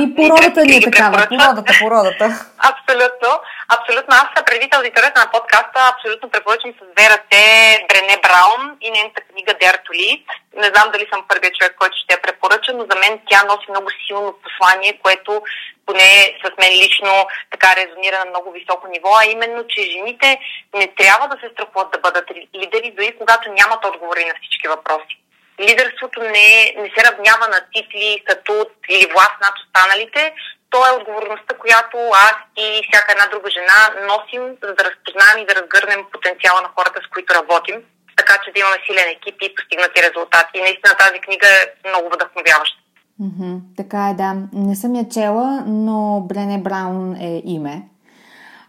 Ми 0.00 0.14
породата 0.14 0.60
ни 0.64 0.76
е 0.76 0.80
такава, 0.80 1.26
породата, 1.28 1.72
породата. 1.80 2.24
Абсолютно. 2.70 3.30
Абсолютно. 3.68 4.16
Аз 4.16 4.44
преди 4.44 4.68
аудиторията 4.72 5.20
на 5.20 5.30
подкаста 5.30 5.92
абсолютно 5.94 6.30
препоръчвам 6.30 6.72
с 6.72 6.84
две 6.94 7.06
ръце 7.10 7.44
Брене 7.88 8.16
Браун 8.22 8.76
и 8.80 8.90
нейната 8.90 9.20
книга 9.20 9.52
Dare 9.54 9.80
to 9.86 9.90
Lead. 10.00 10.24
Не 10.56 10.68
знам 10.72 10.90
дали 10.92 11.06
съм 11.12 11.24
първият 11.28 11.54
човек, 11.54 11.74
който 11.78 11.96
ще 11.96 12.14
я 12.14 12.22
препоръча, 12.22 12.72
но 12.72 12.82
за 12.90 12.96
мен 13.00 13.20
тя 13.30 13.42
носи 13.44 13.66
много 13.70 13.88
силно 14.06 14.38
послание, 14.44 15.00
което 15.02 15.42
поне 15.86 16.38
с 16.44 16.46
мен 16.60 16.72
лично 16.82 17.26
така 17.50 17.76
резонира 17.76 18.18
на 18.18 18.30
много 18.30 18.52
високо 18.52 18.88
ниво, 18.88 19.10
а 19.20 19.24
именно, 19.24 19.66
че 19.68 19.90
жените 19.92 20.38
не 20.74 20.86
трябва 20.86 21.28
да 21.28 21.36
се 21.40 21.52
страхуват 21.52 21.90
да 21.92 21.98
бъдат 21.98 22.26
лидери, 22.54 22.90
дори 22.96 23.16
когато 23.18 23.52
нямат 23.52 23.84
отговори 23.84 24.24
на 24.24 24.34
всички 24.40 24.68
въпроси. 24.68 25.14
Лидерството 25.60 26.20
не, 26.20 26.74
не 26.76 26.90
се 26.96 27.04
равнява 27.04 27.48
на 27.48 27.60
титли, 27.72 28.22
статут 28.22 28.70
или 28.88 29.12
власт 29.12 29.36
над 29.40 29.54
останалите. 29.58 30.34
То 30.70 30.78
е 30.86 30.96
отговорността, 30.98 31.52
която 31.64 31.96
аз 32.28 32.36
и 32.64 32.66
всяка 32.86 33.12
една 33.12 33.26
друга 33.32 33.50
жена 33.56 33.80
носим, 34.10 34.42
за 34.66 34.72
да 34.78 34.82
разпознаем 34.88 35.36
и 35.38 35.48
да 35.48 35.54
разгърнем 35.58 36.00
потенциала 36.12 36.60
на 36.62 36.70
хората, 36.76 36.98
с 37.04 37.10
които 37.12 37.34
работим, 37.34 37.76
така 38.16 38.34
че 38.42 38.52
да 38.52 38.60
имаме 38.60 38.78
силен 38.86 39.08
екип 39.16 39.36
и 39.42 39.54
постигнати 39.56 40.04
резултати. 40.08 40.52
И 40.54 40.64
наистина 40.66 40.92
тази 41.04 41.18
книга 41.24 41.48
е 41.58 41.88
много 41.88 42.06
вдъхновяваща. 42.14 42.78
Mm-hmm, 43.22 43.54
така 43.76 44.00
е, 44.08 44.14
да. 44.14 44.30
Не 44.52 44.76
съм 44.76 44.94
я 44.94 45.08
чела, 45.08 45.64
но 45.66 46.20
Брене 46.28 46.58
Браун 46.58 47.16
е 47.16 47.42
име. 47.44 47.82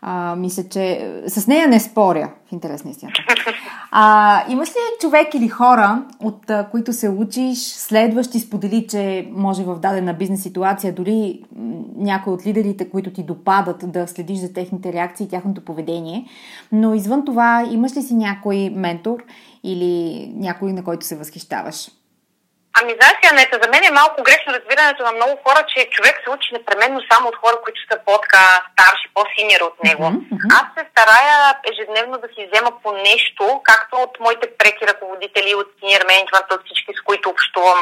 А, 0.08 0.36
мисля, 0.36 0.64
че 0.70 1.14
с 1.28 1.48
нея 1.48 1.68
не 1.68 1.80
споря, 1.80 2.32
в 2.50 2.52
интерес 2.52 2.84
на 2.84 2.92
истината. 2.92 3.24
А, 3.92 4.44
имаш 4.50 4.70
ли 4.70 4.80
човек 5.02 5.34
или 5.34 5.48
хора, 5.48 6.04
от 6.20 6.50
а, 6.50 6.68
които 6.72 6.94
се 6.94 7.10
учиш, 7.10 7.58
следващ 7.58 8.36
и 8.36 8.40
сподели, 8.40 8.88
че 8.88 9.30
може 9.32 9.64
в 9.64 9.80
дадена 9.80 10.14
бизнес 10.14 10.42
ситуация, 10.44 10.94
дори 10.94 11.44
някой 11.98 12.34
от 12.34 12.46
лидерите, 12.46 12.90
които 12.90 13.14
ти 13.14 13.24
допадат 13.24 13.92
да 13.92 14.08
следиш 14.08 14.40
за 14.40 14.54
техните 14.54 14.94
реакции 14.94 15.24
и 15.24 15.30
тяхното 15.30 15.66
поведение, 15.66 16.26
но 16.72 16.94
извън 16.94 17.26
това, 17.26 17.68
имаш 17.72 17.98
ли 17.98 18.02
си 18.02 18.16
някой 18.16 18.70
ментор 18.76 19.24
или 19.64 20.32
някой, 20.36 20.74
на 20.74 20.84
който 20.84 21.06
се 21.06 21.18
възхищаваш? 21.18 21.90
Ами, 22.80 22.98
знаеш 23.00 23.18
Анета, 23.32 23.60
за 23.64 23.70
мен 23.70 23.84
е 23.84 23.98
малко 24.00 24.24
грешно 24.24 24.54
разбирането 24.54 25.04
на 25.04 25.12
много 25.12 25.36
хора, 25.44 25.62
че 25.72 25.90
човек 25.96 26.16
се 26.24 26.30
учи 26.30 26.50
непременно 26.54 27.00
само 27.12 27.30
от 27.30 27.36
хора, 27.44 27.58
които 27.64 27.80
са 27.92 28.00
по-така 28.06 28.46
старши, 28.74 29.08
по-синьори 29.14 29.64
от 29.64 29.84
него. 29.84 30.04
Mm-hmm. 30.04 30.40
Аз 30.60 30.66
се 30.76 30.90
старая 30.92 31.36
ежедневно 31.72 32.16
да 32.24 32.28
си 32.28 32.48
взема 32.48 32.72
по 32.84 32.92
нещо, 32.92 33.62
както 33.64 33.96
от 33.96 34.20
моите 34.20 34.48
преки 34.60 34.88
ръководители, 34.88 35.56
от 35.56 35.70
синьор 35.80 36.04
менеджмента, 36.08 36.56
от 36.56 36.66
всички, 36.66 36.92
с 36.98 37.02
които 37.08 37.30
общувам 37.30 37.82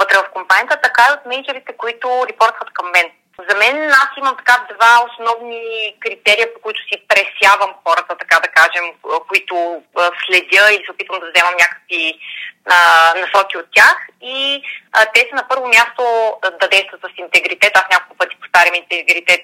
вътре 0.00 0.16
в 0.18 0.32
компанията, 0.36 0.76
така 0.82 1.02
и 1.06 1.14
от 1.16 1.26
менеджерите, 1.26 1.72
които 1.82 2.08
репортват 2.28 2.70
към 2.72 2.86
мен. 2.96 3.08
За 3.48 3.56
мен 3.56 3.76
аз 3.90 4.08
имам 4.18 4.36
така 4.36 4.66
два 4.74 4.92
основни 5.08 5.94
критерия, 6.00 6.54
по 6.54 6.60
които 6.60 6.80
си 6.82 6.96
пресявам 7.08 7.70
хората, 7.84 8.16
така 8.18 8.36
да 8.40 8.48
кажем, 8.48 8.84
които 9.28 9.82
следя 10.24 10.72
и 10.72 10.84
се 10.84 10.92
опитвам 10.92 11.20
да 11.20 11.30
вземам 11.30 11.54
някакви 11.58 12.20
а, 12.66 12.76
насоки 13.20 13.58
от 13.58 13.66
тях. 13.74 13.96
И 14.24 14.62
а, 14.92 15.06
те 15.14 15.20
са 15.20 15.36
на 15.36 15.48
първо 15.48 15.68
място 15.68 16.02
да, 16.60 16.68
действат 16.68 17.00
с 17.00 17.18
интегритет. 17.18 17.72
Аз 17.74 17.84
няколко 17.92 18.16
пъти 18.16 18.36
повтарям 18.40 18.74
интегритет, 18.74 19.40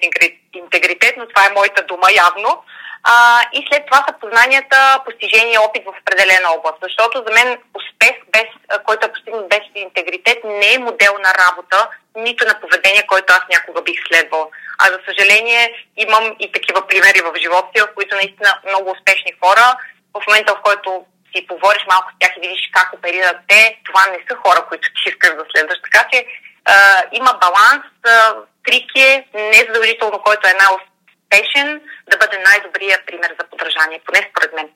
интегритет, 0.53 1.13
но 1.17 1.27
това 1.27 1.45
е 1.45 1.53
моята 1.53 1.83
дума 1.83 2.07
явно. 2.11 2.63
а, 3.03 3.41
и 3.53 3.67
след 3.67 3.85
това 3.85 4.05
са 4.07 4.13
познанията, 4.21 4.99
постижения, 5.05 5.61
опит 5.61 5.83
в 5.85 5.93
определена 6.01 6.51
област. 6.57 6.77
Защото 6.83 7.23
за 7.27 7.33
мен 7.33 7.57
успех, 7.79 8.15
без, 8.33 8.47
който 8.85 9.05
е 9.05 9.11
постигнат 9.11 9.49
без 9.49 9.63
интегритет, 9.75 10.39
не 10.43 10.73
е 10.73 10.79
модел 10.79 11.13
на 11.25 11.31
работа, 11.43 11.87
нито 12.15 12.45
на 12.45 12.59
поведение, 12.59 13.07
който 13.07 13.33
аз 13.33 13.43
някога 13.49 13.81
бих 13.81 13.99
следвал. 14.07 14.51
А 14.79 14.85
за 14.85 14.99
съжаление 15.07 15.73
имам 15.97 16.35
и 16.39 16.51
такива 16.51 16.87
примери 16.87 17.21
в 17.21 17.39
живота 17.41 17.87
в 17.87 17.93
които 17.95 18.15
наистина 18.15 18.59
много 18.67 18.91
успешни 18.91 19.33
хора, 19.43 19.77
в 20.13 20.21
момента 20.27 20.55
в 20.55 20.61
който 20.61 21.05
си 21.31 21.47
поговориш 21.47 21.83
малко 21.91 22.07
с 22.11 22.19
тях 22.19 22.31
и 22.37 22.41
видиш 22.41 22.61
как 22.77 22.93
оперират 22.93 23.37
те, 23.47 23.61
това 23.87 24.03
не 24.11 24.19
са 24.27 24.35
хора, 24.43 24.65
които 24.69 24.85
ти 24.93 25.09
искаш 25.09 25.29
да 25.29 25.45
следваш. 25.51 25.79
Така 25.87 26.01
че 26.11 26.25
а, 26.65 26.75
има 27.11 27.31
баланс, 27.45 27.85
а, 28.05 28.35
трик 28.65 28.89
е 28.95 29.25
не 29.33 29.59
задължително, 29.67 30.17
който 30.27 30.47
е 30.47 30.59
най-успешен, 30.61 31.81
да 32.11 32.17
бъде 32.17 32.37
най-добрия 32.49 32.97
пример 33.05 33.35
за 33.39 33.43
подражание, 33.49 34.01
поне 34.05 34.29
според 34.29 34.53
мен. 34.53 34.67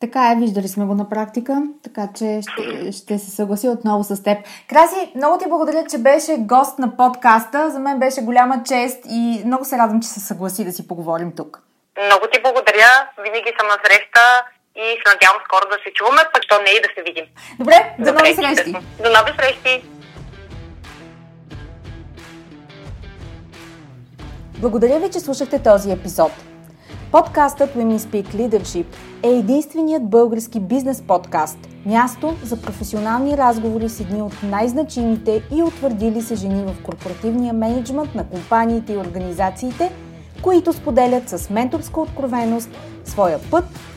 Така 0.00 0.32
е, 0.32 0.40
виждали 0.40 0.68
сме 0.68 0.84
го 0.84 0.94
на 0.94 1.08
практика, 1.08 1.62
така 1.84 2.08
че 2.18 2.40
ще, 2.42 2.92
ще 2.92 3.18
се 3.18 3.30
съгласи 3.30 3.68
отново 3.68 4.04
с 4.04 4.22
теб. 4.22 4.38
Краси, 4.68 5.12
много 5.14 5.38
ти 5.38 5.48
благодаря, 5.48 5.84
че 5.90 5.98
беше 5.98 6.32
гост 6.38 6.78
на 6.78 6.96
подкаста. 6.96 7.70
За 7.70 7.80
мен 7.80 7.98
беше 7.98 8.20
голяма 8.20 8.62
чест 8.68 8.98
и 9.10 9.42
много 9.46 9.64
се 9.64 9.78
радвам, 9.78 10.02
че 10.02 10.08
се 10.08 10.20
съгласи 10.20 10.64
да 10.64 10.72
си 10.72 10.88
поговорим 10.88 11.32
тук. 11.36 11.58
Много 12.04 12.26
ти 12.32 12.42
благодаря. 12.42 12.90
Винаги 13.22 13.52
съм 13.58 13.66
на 13.66 13.78
среща 13.84 14.44
и 14.76 14.80
се 14.80 15.12
надявам 15.12 15.40
скоро 15.44 15.64
да 15.70 15.78
се 15.84 15.90
чуваме, 15.94 16.22
пък 16.32 16.42
то 16.48 16.56
не 16.64 16.70
и 16.70 16.82
да 16.86 16.88
се 16.94 17.02
видим. 17.02 17.26
Добре, 17.58 17.94
до 17.98 18.12
нови 18.12 18.34
срещи. 18.34 18.72
До 19.04 19.10
нови 19.16 19.32
срещи. 19.38 19.84
Благодаря 24.58 25.00
ви, 25.00 25.10
че 25.10 25.20
слушахте 25.20 25.62
този 25.62 25.90
епизод. 25.90 26.32
Подкастът 27.12 27.74
Women 27.74 27.98
Speak 27.98 28.26
Leadership 28.26 28.86
е 29.22 29.28
единственият 29.28 30.10
български 30.10 30.60
бизнес 30.60 31.02
подкаст, 31.06 31.58
място 31.86 32.36
за 32.42 32.62
професионални 32.62 33.36
разговори 33.36 33.88
с 33.88 34.00
едни 34.00 34.22
от 34.22 34.42
най-значимите 34.42 35.42
и 35.54 35.62
утвърдили 35.62 36.22
се 36.22 36.34
жени 36.34 36.72
в 36.72 36.82
корпоративния 36.82 37.52
менеджмент 37.52 38.14
на 38.14 38.28
компаниите 38.28 38.92
и 38.92 38.96
организациите, 38.96 39.92
които 40.42 40.72
споделят 40.72 41.28
с 41.28 41.50
менторска 41.50 42.00
откровеност 42.00 42.70
своя 43.04 43.38
път, 43.50 43.64